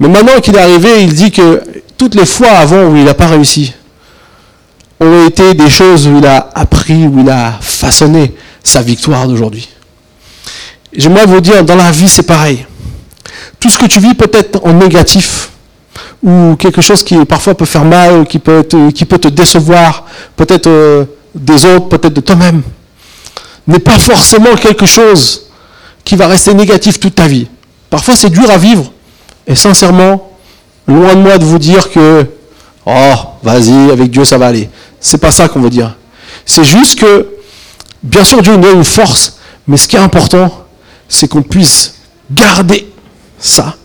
[0.00, 1.62] Mais maintenant qu'il est arrivé, il dit que
[1.96, 3.72] toutes les fois avant où il n'a pas réussi,
[5.00, 8.32] ont été des choses où il a appris, où il a façonné
[8.64, 9.68] sa victoire d'aujourd'hui.
[10.92, 12.66] J'aimerais vous dire, dans la vie, c'est pareil.
[13.60, 15.50] Tout ce que tu vis peut-être en négatif,
[16.22, 20.66] ou quelque chose qui parfois peut faire mal, qui peut qui peut te décevoir, peut-être
[20.66, 22.62] euh, des autres, peut-être de toi-même,
[23.66, 25.48] n'est pas forcément quelque chose
[26.04, 27.46] qui va rester négatif toute ta vie.
[27.90, 28.92] Parfois, c'est dur à vivre.
[29.46, 30.32] Et sincèrement,
[30.86, 32.26] loin de moi de vous dire que,
[32.86, 34.68] oh, vas-y, avec Dieu, ça va aller.
[35.00, 35.94] C'est pas ça qu'on veut dire.
[36.46, 37.28] C'est juste que
[38.04, 40.66] Bien sûr, Dieu nous donne une force, mais ce qui est important,
[41.08, 41.94] c'est qu'on puisse
[42.30, 42.92] garder
[43.38, 43.76] ça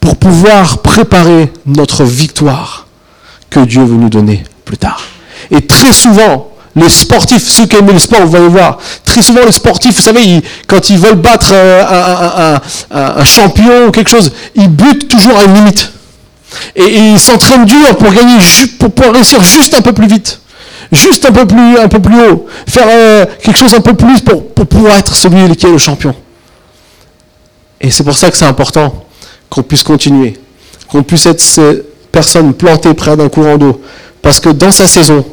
[0.00, 2.88] pour pouvoir préparer notre victoire
[3.48, 5.00] que Dieu veut nous donner plus tard.
[5.52, 9.44] Et très souvent, les sportifs, ceux qui aiment le sport, vous allez voir, très souvent
[9.46, 15.06] les sportifs, vous savez, quand ils veulent battre un, champion ou quelque chose, ils butent
[15.06, 15.92] toujours à une limite.
[16.74, 18.38] Et, et ils s'entraînent dur pour gagner,
[18.78, 20.40] pour réussir juste un peu plus vite
[20.92, 24.20] juste un peu plus, un peu plus haut, faire euh, quelque chose un peu plus
[24.20, 26.14] pour, pour pouvoir être celui qui est le champion.
[27.80, 29.04] Et c'est pour ça que c'est important
[29.48, 30.38] qu'on puisse continuer,
[30.88, 33.80] qu'on puisse être ces personnes plantées près d'un courant d'eau.
[34.22, 35.24] Parce que dans sa saison,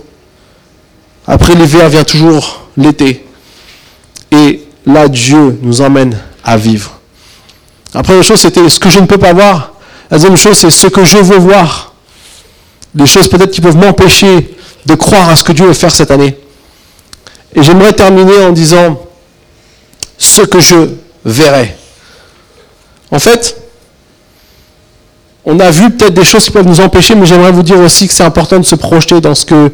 [1.28, 3.26] après l'hiver vient toujours l'été.
[4.32, 7.00] Et là, Dieu nous emmène à vivre.
[7.94, 9.74] La première chose, c'était ce que je ne peux pas voir.
[10.12, 11.94] La deuxième chose, c'est ce que je veux voir.
[12.94, 14.55] Des choses peut-être qui peuvent m'empêcher
[14.86, 16.38] de croire à ce que Dieu veut faire cette année.
[17.56, 19.02] Et j'aimerais terminer en disant
[20.18, 20.90] ce que je
[21.24, 21.76] verrai.
[23.12, 23.58] En fait,
[25.46, 28.08] on a vu peut-être des choses qui peuvent nous empêcher, mais j'aimerais vous dire aussi
[28.08, 29.72] que c'est important de se projeter dans ce que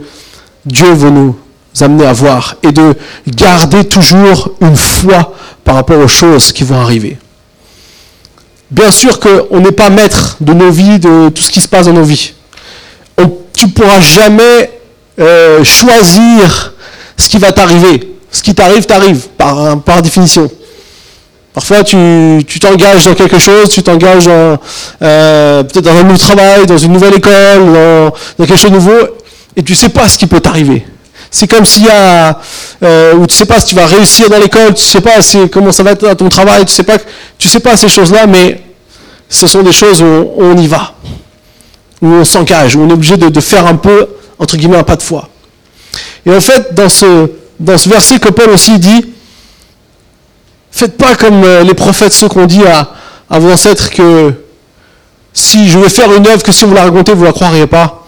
[0.66, 1.36] Dieu veut nous
[1.80, 2.94] amener à voir et de
[3.28, 7.18] garder toujours une foi par rapport aux choses qui vont arriver.
[8.70, 11.86] Bien sûr qu'on n'est pas maître de nos vies, de tout ce qui se passe
[11.88, 12.34] dans nos vies.
[13.54, 14.81] tu ne pourras jamais
[15.22, 16.74] euh, choisir
[17.18, 18.16] ce qui va t'arriver.
[18.32, 20.50] Ce qui t'arrive, t'arrive, par, définition.
[21.54, 26.78] Parfois, tu t'engages dans quelque chose, tu t'engages euh, peut-être dans un nouveau travail, dans
[26.78, 27.74] une nouvelle école,
[28.38, 29.00] dans, quelque chose de nouveau,
[29.56, 30.86] et tu sais pas ce qui peut t'arriver.
[31.34, 32.38] C'est comme s'il y a,
[32.84, 35.72] euh, ou tu sais pas si tu vas réussir dans l'école, tu sais pas comment
[35.72, 36.98] ça va être dans ton travail, tu sais pas,
[37.38, 38.62] tu sais pas ces choses-là, mais
[39.30, 40.94] ce sont des choses où on, y va,
[42.02, 44.10] où on s'engage, où on est obligé de, faire un peu,
[44.42, 45.30] entre guillemets, pas de foi.
[46.26, 49.06] Et en fait, dans ce, dans ce verset que Paul aussi dit,
[50.72, 52.92] Faites pas comme euh, les prophètes, ceux qu'on dit à,
[53.30, 54.34] à, vos ancêtres que
[55.34, 57.68] si je vais faire une œuvre, que si vous la racontez, vous ne la croiriez
[57.68, 58.08] pas.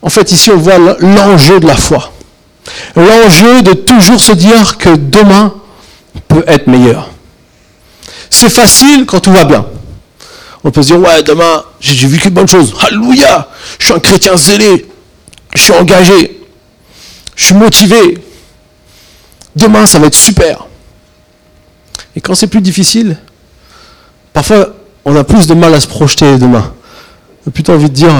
[0.00, 2.12] En fait, ici, on voit l'enjeu de la foi.
[2.96, 5.54] L'enjeu de toujours se dire que demain
[6.28, 7.10] peut être meilleur.
[8.30, 9.66] C'est facile quand tout va bien.
[10.64, 12.74] On peut se dire, ouais, demain, j'ai vécu de bonnes choses.
[12.80, 13.48] Alléluia,
[13.78, 14.86] je suis un chrétien zélé,
[15.54, 16.40] je suis engagé,
[17.36, 18.24] je suis motivé,
[19.56, 20.66] Demain, ça va être super.
[22.16, 23.16] Et quand c'est plus difficile,
[24.32, 24.74] parfois,
[25.04, 26.74] on a plus de mal à se projeter demain.
[27.46, 28.12] A plutôt envie de dire,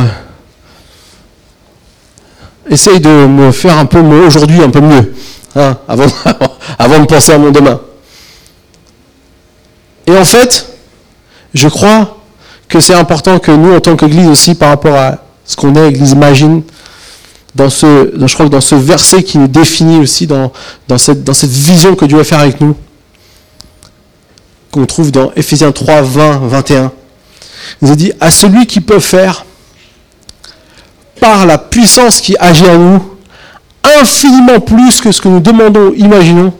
[2.71, 5.15] essaye de me faire un peu aujourd'hui un peu mieux,
[5.57, 6.07] hein, avant,
[6.79, 7.81] avant de penser à mon demain.
[10.07, 10.69] Et en fait,
[11.53, 12.19] je crois
[12.69, 15.89] que c'est important que nous, en tant qu'Église aussi, par rapport à ce qu'on est,
[15.89, 16.63] Église Imagine,
[17.55, 20.51] dans ce, je crois que dans ce verset qui nous définit aussi dans,
[20.97, 22.77] cette, dans cette vision que Dieu va faire avec nous,
[24.73, 26.93] qu'on trouve dans Ephésiens 3, 20, 21.
[27.81, 29.45] Il nous a dit, à celui qui peut faire,
[31.21, 33.11] par la puissance qui agit en nous,
[34.01, 36.53] infiniment plus que ce que nous demandons, imaginons,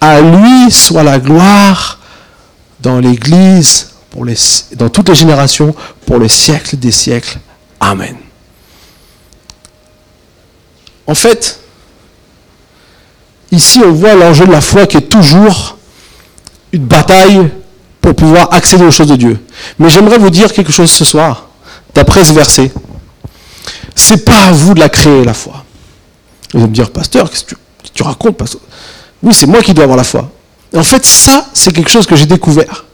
[0.00, 1.98] à lui soit la gloire
[2.80, 3.90] dans l'Église,
[4.76, 5.74] dans toutes les générations,
[6.06, 7.38] pour les siècles des siècles.
[7.80, 8.16] Amen.
[11.06, 11.60] En fait,
[13.50, 15.78] ici on voit l'enjeu de la foi qui est toujours
[16.72, 17.50] une bataille
[18.00, 19.38] pour pouvoir accéder aux choses de Dieu.
[19.78, 21.48] Mais j'aimerais vous dire quelque chose ce soir,
[21.94, 22.70] d'après ce verset.
[23.94, 25.64] C'est pas à vous de la créer, la foi.
[26.52, 27.54] Vous allez me dire, pasteur, qu'est-ce que
[27.92, 28.40] tu, racontes
[29.22, 30.30] Oui, c'est moi qui dois avoir la foi.
[30.74, 32.84] en fait, ça, c'est quelque chose que j'ai découvert.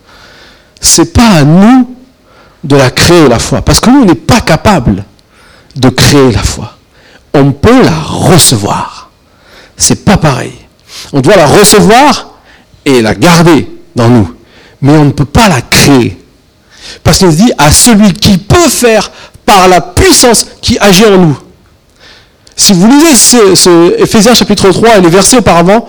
[0.85, 1.97] C'est pas à nous
[2.63, 3.63] de la créer, la foi.
[3.63, 5.05] Parce que nous, on n'est pas capable
[5.77, 6.75] de créer la foi
[7.35, 9.11] on peut la recevoir.
[9.77, 10.53] C'est pas pareil.
[11.13, 12.35] On doit la recevoir
[12.85, 14.33] et la garder dans nous.
[14.81, 16.17] Mais on ne peut pas la créer.
[17.03, 19.11] Parce qu'il dit à celui qui peut faire
[19.45, 21.39] par la puissance qui agit en nous.
[22.57, 25.89] Si vous lisez ce, ce Ephésiens chapitre 3 et les versets auparavant,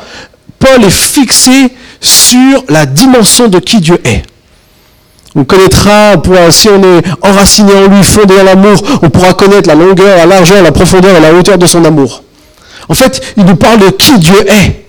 [0.57, 4.23] Paul est fixé sur la dimension de qui Dieu est.
[5.35, 6.13] On connaîtra,
[6.49, 10.25] si on est enraciné en lui, fondé en l'amour, on pourra connaître la longueur, la
[10.25, 12.23] largeur, la profondeur et la hauteur de son amour.
[12.87, 14.85] En fait, il nous parle de qui Dieu est.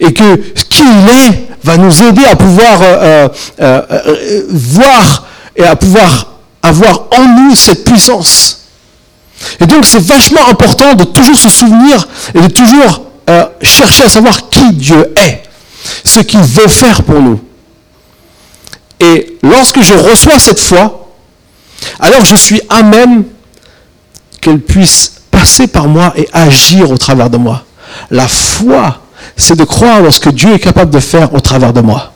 [0.00, 0.36] Et que
[0.70, 3.28] qui il est va nous aider à pouvoir euh,
[3.60, 8.62] euh, euh, voir et à pouvoir avoir en nous cette puissance.
[9.60, 13.02] Et donc c'est vachement important de toujours se souvenir et de toujours
[13.62, 15.42] chercher à savoir qui Dieu est,
[16.04, 17.40] ce qu'il veut faire pour nous.
[19.00, 21.12] Et lorsque je reçois cette foi,
[22.00, 23.24] alors je suis à même
[24.40, 27.64] qu'elle puisse passer par moi et agir au travers de moi.
[28.10, 29.00] La foi,
[29.36, 32.12] c'est de croire dans ce que Dieu est capable de faire au travers de moi.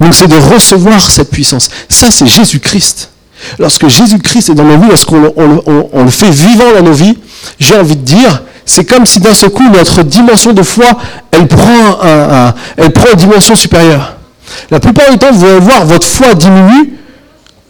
[0.00, 1.68] Donc c'est de recevoir cette puissance.
[1.88, 3.10] Ça, c'est Jésus-Christ.
[3.58, 7.16] Lorsque Jésus-Christ est dans nos vies, lorsqu'on le, fait vivant dans nos vies,
[7.58, 10.86] j'ai envie de dire, c'est comme si d'un seul coup, notre dimension de foi,
[11.30, 14.16] elle prend une dimension supérieure.
[14.70, 16.90] La plupart du temps, vous allez voir votre foi diminuer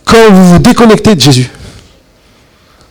[0.05, 1.51] quand vous vous déconnectez de Jésus.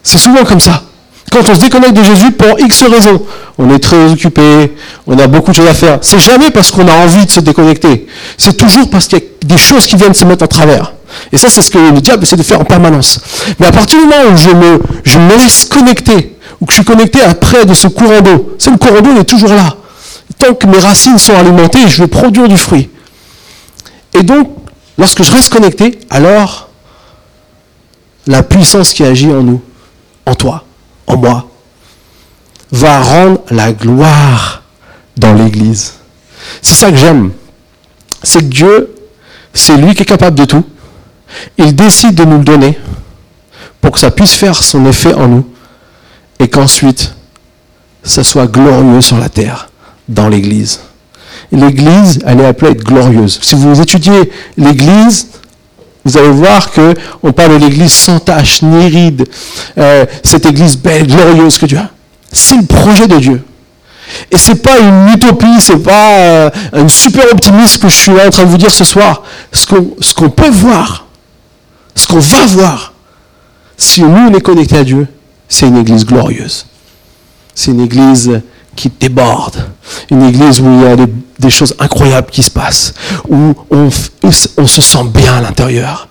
[0.03, 0.83] C'est souvent comme ça.
[1.31, 3.21] Quand on se déconnecte de Jésus pour X raisons,
[3.57, 4.73] on est très occupé,
[5.05, 5.99] on a beaucoup de choses à faire.
[6.01, 8.07] C'est jamais parce qu'on a envie de se déconnecter.
[8.37, 10.93] C'est toujours parce qu'il y a des choses qui viennent se mettre en travers.
[11.31, 13.19] Et ça, c'est ce que le diable essaie de faire en permanence.
[13.59, 17.19] Mais à partir du moment où je me, laisse connecter, ou que je suis connecté
[17.21, 19.75] après de ce courant d'eau, c'est le courant d'eau, est toujours là.
[20.39, 22.89] Tant que mes racines sont alimentées, je vais produire du fruit.
[24.17, 24.49] Et donc,
[24.97, 26.69] lorsque je reste connecté, alors
[28.25, 29.61] la puissance qui agit en nous,
[30.25, 30.65] en toi,
[31.05, 31.47] en moi,
[32.71, 34.63] va rendre la gloire
[35.15, 35.93] dans l'Église.
[36.61, 37.31] C'est ça que j'aime.
[38.23, 38.95] C'est que Dieu,
[39.53, 40.65] c'est lui qui est capable de tout.
[41.57, 42.77] il décide de nous le donner
[43.81, 45.47] pour que ça puisse faire son effet en nous
[46.39, 47.13] et qu'ensuite
[48.03, 49.69] ça soit glorieux sur la terre,
[50.07, 50.79] dans l'Église.
[51.51, 53.39] L'Église, elle est appelée à être glorieuse.
[53.41, 55.27] Si vous étudiez l'Église,
[56.03, 56.93] vous allez voir que
[57.23, 59.27] on parle de l'Église sans tache ni ride,
[59.77, 61.89] euh, cette Église belle, glorieuse que Dieu a.
[62.31, 63.41] C'est le projet de Dieu.
[64.31, 68.29] Et c'est pas une utopie, c'est pas euh, un super optimisme que je suis en
[68.29, 69.23] train de vous dire ce soir.
[69.51, 71.07] Ce qu'on peut voir,
[71.93, 72.93] ce qu'on va voir,
[73.75, 75.07] si nous on est connecté à Dieu,
[75.49, 76.65] c'est une église glorieuse.
[77.53, 78.41] C'est une église
[78.75, 79.67] qui déborde.
[80.09, 81.07] Une église où il y a des,
[81.49, 82.93] choses incroyables qui se passent.
[83.29, 86.09] Où on, se sent bien à l'intérieur.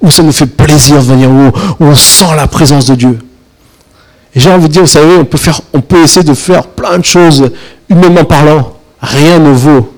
[0.00, 1.30] Où ça nous fait plaisir de venir.
[1.30, 3.18] Où, on sent la présence de Dieu.
[4.34, 6.66] Et j'ai envie de dire, vous savez, on peut, faire, on peut essayer de faire
[6.66, 7.50] plein de choses
[7.88, 8.76] humainement parlant.
[9.02, 9.92] Rien ne vaut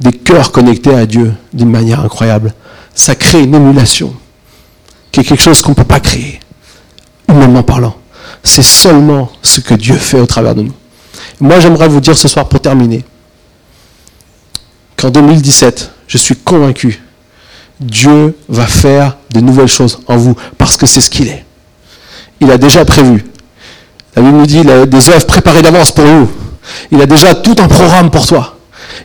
[0.00, 2.52] des cœurs connectés à Dieu d'une manière incroyable.
[2.94, 4.14] Ça crée une émulation,
[5.12, 6.40] qui est quelque chose qu'on ne peut pas créer,
[7.28, 7.94] humainement parlant.
[8.42, 10.74] C'est seulement ce que Dieu fait au travers de nous.
[11.40, 13.04] Moi, j'aimerais vous dire ce soir pour terminer
[14.96, 17.02] qu'en 2017, je suis convaincu,
[17.80, 21.44] Dieu va faire de nouvelles choses en vous parce que c'est ce qu'il est.
[22.40, 23.24] Il a déjà prévu.
[24.16, 26.30] La Bible nous dit il a des œuvres préparées d'avance pour nous.
[26.90, 28.56] Il a déjà tout un programme pour toi.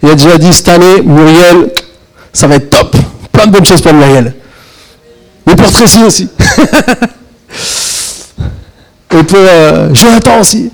[0.03, 1.71] Il a déjà dit cette année, Muriel,
[2.31, 2.95] ça va être top.
[3.31, 4.33] Plein de bonnes choses pour Muriel.
[5.45, 6.29] Mais pour Tracy aussi.
[9.11, 10.71] Et pour euh, Jonathan aussi.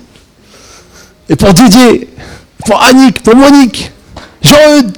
[1.28, 2.08] Et pour Didier.
[2.66, 3.22] Pour Annick.
[3.22, 3.90] Pour Monique.
[4.42, 4.92] Jean-Eudes.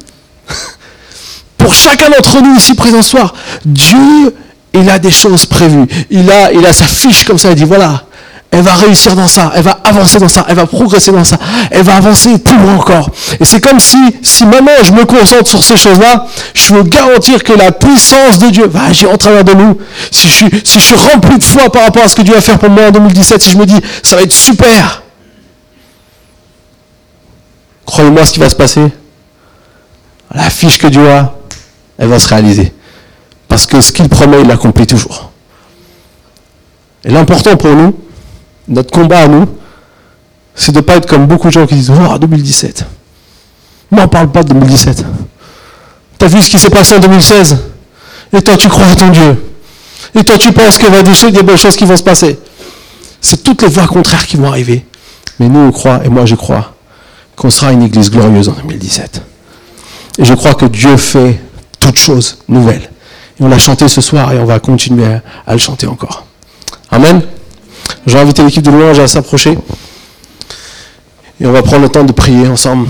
[1.57, 3.35] Pour chacun d'entre nous ici présent ce soir.
[3.65, 4.35] Dieu,
[4.75, 5.87] il a des choses prévues.
[6.11, 7.51] Il a, il a sa fiche comme ça.
[7.51, 8.05] Il dit voilà
[8.51, 11.37] elle va réussir dans ça, elle va avancer dans ça, elle va progresser dans ça,
[11.71, 13.11] elle va avancer plus loin encore.
[13.39, 17.45] Et c'est comme si, si maintenant je me concentre sur ces choses-là, je veux garantir
[17.45, 19.79] que la puissance de Dieu va agir en travers de nous.
[20.11, 22.41] Si je, si je suis rempli de foi par rapport à ce que Dieu va
[22.41, 25.03] faire pour moi en 2017, si je me dis, ça va être super,
[27.85, 28.81] croyez-moi ce qui va se passer.
[30.35, 31.35] La fiche que Dieu a,
[31.99, 32.73] elle va se réaliser.
[33.49, 35.31] Parce que ce qu'il promet, il l'accomplit toujours.
[37.05, 37.99] Et l'important pour nous,
[38.69, 39.47] notre combat à nous,
[40.55, 42.85] c'est de ne pas être comme beaucoup de gens qui disent Oh, 2017.
[43.91, 45.05] Moi, on parle pas de 2017.
[46.19, 47.57] Tu as vu ce qui s'est passé en 2016
[48.35, 49.45] Et toi, tu crois en ton Dieu.
[50.15, 52.39] Et toi, tu penses qu'il y a des bonnes choses qui vont se passer.
[53.21, 54.85] C'est toutes les voies contraires qui vont arriver.
[55.39, 56.75] Mais nous, on croit, et moi, je crois,
[57.37, 59.23] qu'on sera une église glorieuse en 2017.
[60.19, 61.41] Et je crois que Dieu fait
[61.79, 62.91] toutes choses nouvelles.
[63.41, 65.07] Et on l'a chanté ce soir et on va continuer
[65.47, 66.25] à le chanter encore.
[66.91, 67.23] Amen.
[68.07, 69.57] Je vais inviter l'équipe de louange à s'approcher.
[71.41, 72.89] Et on va prendre le temps de prier ensemble.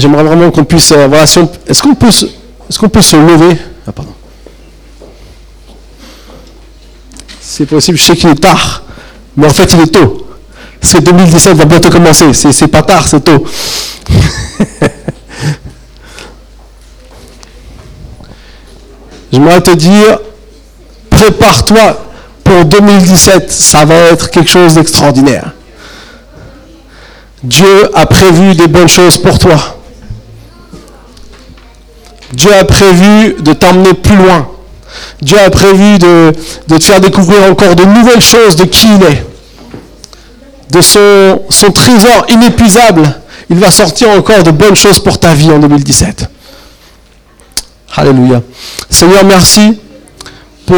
[0.00, 0.92] J'aimerais vraiment qu'on puisse.
[0.92, 3.58] Euh, voilà, est-ce qu'on peut, est qu'on peut se lever?
[3.86, 4.12] Ah, pardon.
[7.40, 8.82] C'est possible, je sais qu'il est tard.
[9.36, 10.26] Mais en fait, il est tôt.
[10.80, 12.32] C'est 2017 va bientôt commencer.
[12.32, 13.44] C'est pas tard, c'est tôt.
[19.32, 20.18] J'aimerais te dire,
[21.10, 22.04] prépare-toi
[22.42, 23.50] pour 2017.
[23.50, 25.52] Ça va être quelque chose d'extraordinaire.
[27.42, 29.81] Dieu a prévu des bonnes choses pour toi.
[32.32, 34.48] Dieu a prévu de t'emmener plus loin.
[35.20, 36.32] Dieu a prévu de,
[36.68, 39.26] te faire découvrir encore de nouvelles choses de qui il est.
[40.70, 43.02] De son, trésor inépuisable.
[43.50, 46.26] Il va sortir encore de bonnes choses pour ta vie en 2017.
[47.94, 48.40] Alléluia.
[48.88, 49.78] Seigneur, merci
[50.66, 50.76] pour,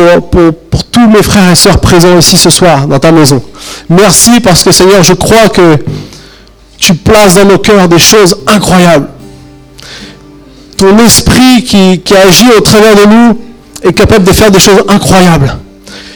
[0.90, 3.42] tous mes frères et sœurs présents ici ce soir dans ta maison.
[3.88, 5.76] Merci parce que Seigneur, je crois que
[6.78, 9.08] tu places dans nos cœurs des choses incroyables.
[10.76, 13.38] Ton esprit qui, agit au travers de nous
[13.82, 15.56] est capable de faire des choses incroyables.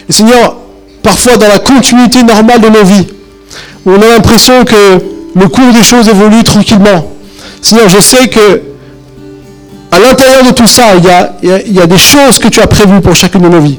[0.08, 0.56] Et Seigneur,
[1.02, 3.06] parfois dans la continuité normale de nos vies,
[3.86, 4.98] on a l'impression que
[5.34, 7.12] le cours des choses évolue tranquillement.
[7.62, 8.62] Seigneur, je sais que
[9.90, 12.60] à l'intérieur de tout ça, il y, a, il y, a, des choses que tu
[12.60, 13.78] as prévues pour chacune de nos vies.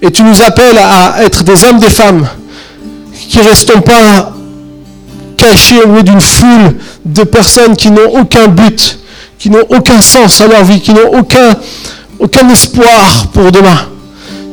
[0.00, 2.28] Et tu nous appelles à être des hommes, des femmes
[3.28, 4.32] qui ne restons pas
[5.36, 8.98] cachés au milieu d'une foule de personnes qui n'ont aucun but,
[9.38, 13.76] qui n'ont aucun sens à leur vie, qui n'ont aucun, espoir pour demain,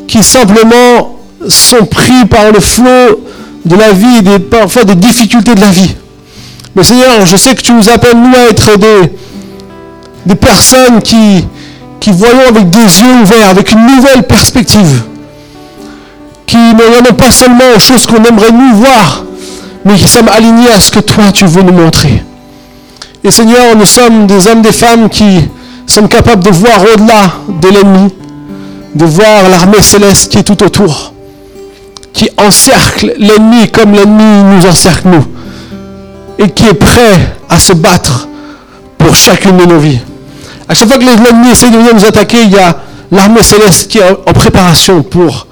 [0.07, 1.17] qui simplement
[1.47, 3.23] sont pris par le flot
[3.65, 5.95] de la vie, des, parfois des difficultés de la vie.
[6.75, 9.13] Mais Seigneur, je sais que tu nous appelles, nous, à être des,
[10.25, 11.45] des personnes qui,
[11.99, 15.03] qui voyons avec des yeux ouverts, avec une nouvelle perspective,
[16.45, 19.23] qui ne regardons pas seulement aux choses qu'on aimerait nous voir,
[19.86, 22.23] mais qui sommes alignés à ce que toi tu veux nous montrer.
[23.26, 25.39] Et Seigneur, nous sommes des hommes, des femmes qui
[25.88, 28.13] sommes capables de voir au-delà de l'ennemi,
[28.95, 31.13] de voir l'armée céleste qui est tout autour,
[32.11, 35.26] qui encercle l'ennemi comme l'ennemi nous encercle nous,
[36.38, 38.28] et qui est prêt à se battre
[38.97, 40.01] pour chacune de nos vies.
[40.67, 42.78] À chaque fois que l'ennemi essaie de venir nous attaquer, il y a
[43.09, 45.47] l'armée céleste qui est en préparation pour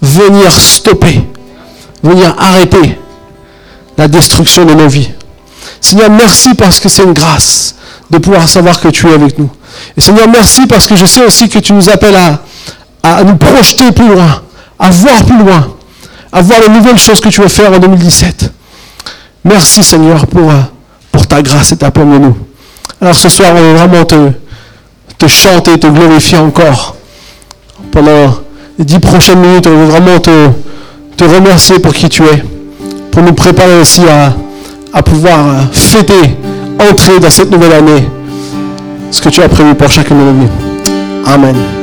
[0.00, 1.20] venir stopper,
[2.02, 2.98] venir arrêter
[3.98, 5.10] la destruction de nos vies.
[5.80, 7.74] Seigneur, merci parce que c'est une grâce
[8.10, 9.50] de pouvoir savoir que tu es avec nous.
[9.96, 12.16] Et Seigneur, merci parce que je sais aussi que tu nous appelles
[13.02, 14.42] à, nous projeter plus loin,
[14.78, 15.74] à voir plus loin,
[16.32, 18.52] à voir les nouvelles choses que tu veux faire en 2017.
[19.44, 20.52] Merci Seigneur pour,
[21.10, 22.36] pour ta grâce et ta de nous.
[23.00, 24.30] Alors ce soir, on veut vraiment te,
[25.16, 26.96] te chanter, te glorifier encore.
[27.90, 28.34] Pendant
[28.78, 30.48] les dix prochaines minutes, on veut vraiment te,
[31.16, 32.44] te remercier pour qui tu es,
[33.10, 34.34] pour nous préparer aussi à,
[34.92, 36.36] à pouvoir fêter,
[36.78, 38.08] entrer dans cette nouvelle année,
[39.10, 40.48] ce que tu as prévu pour chacun de nous.
[41.26, 41.79] Amen.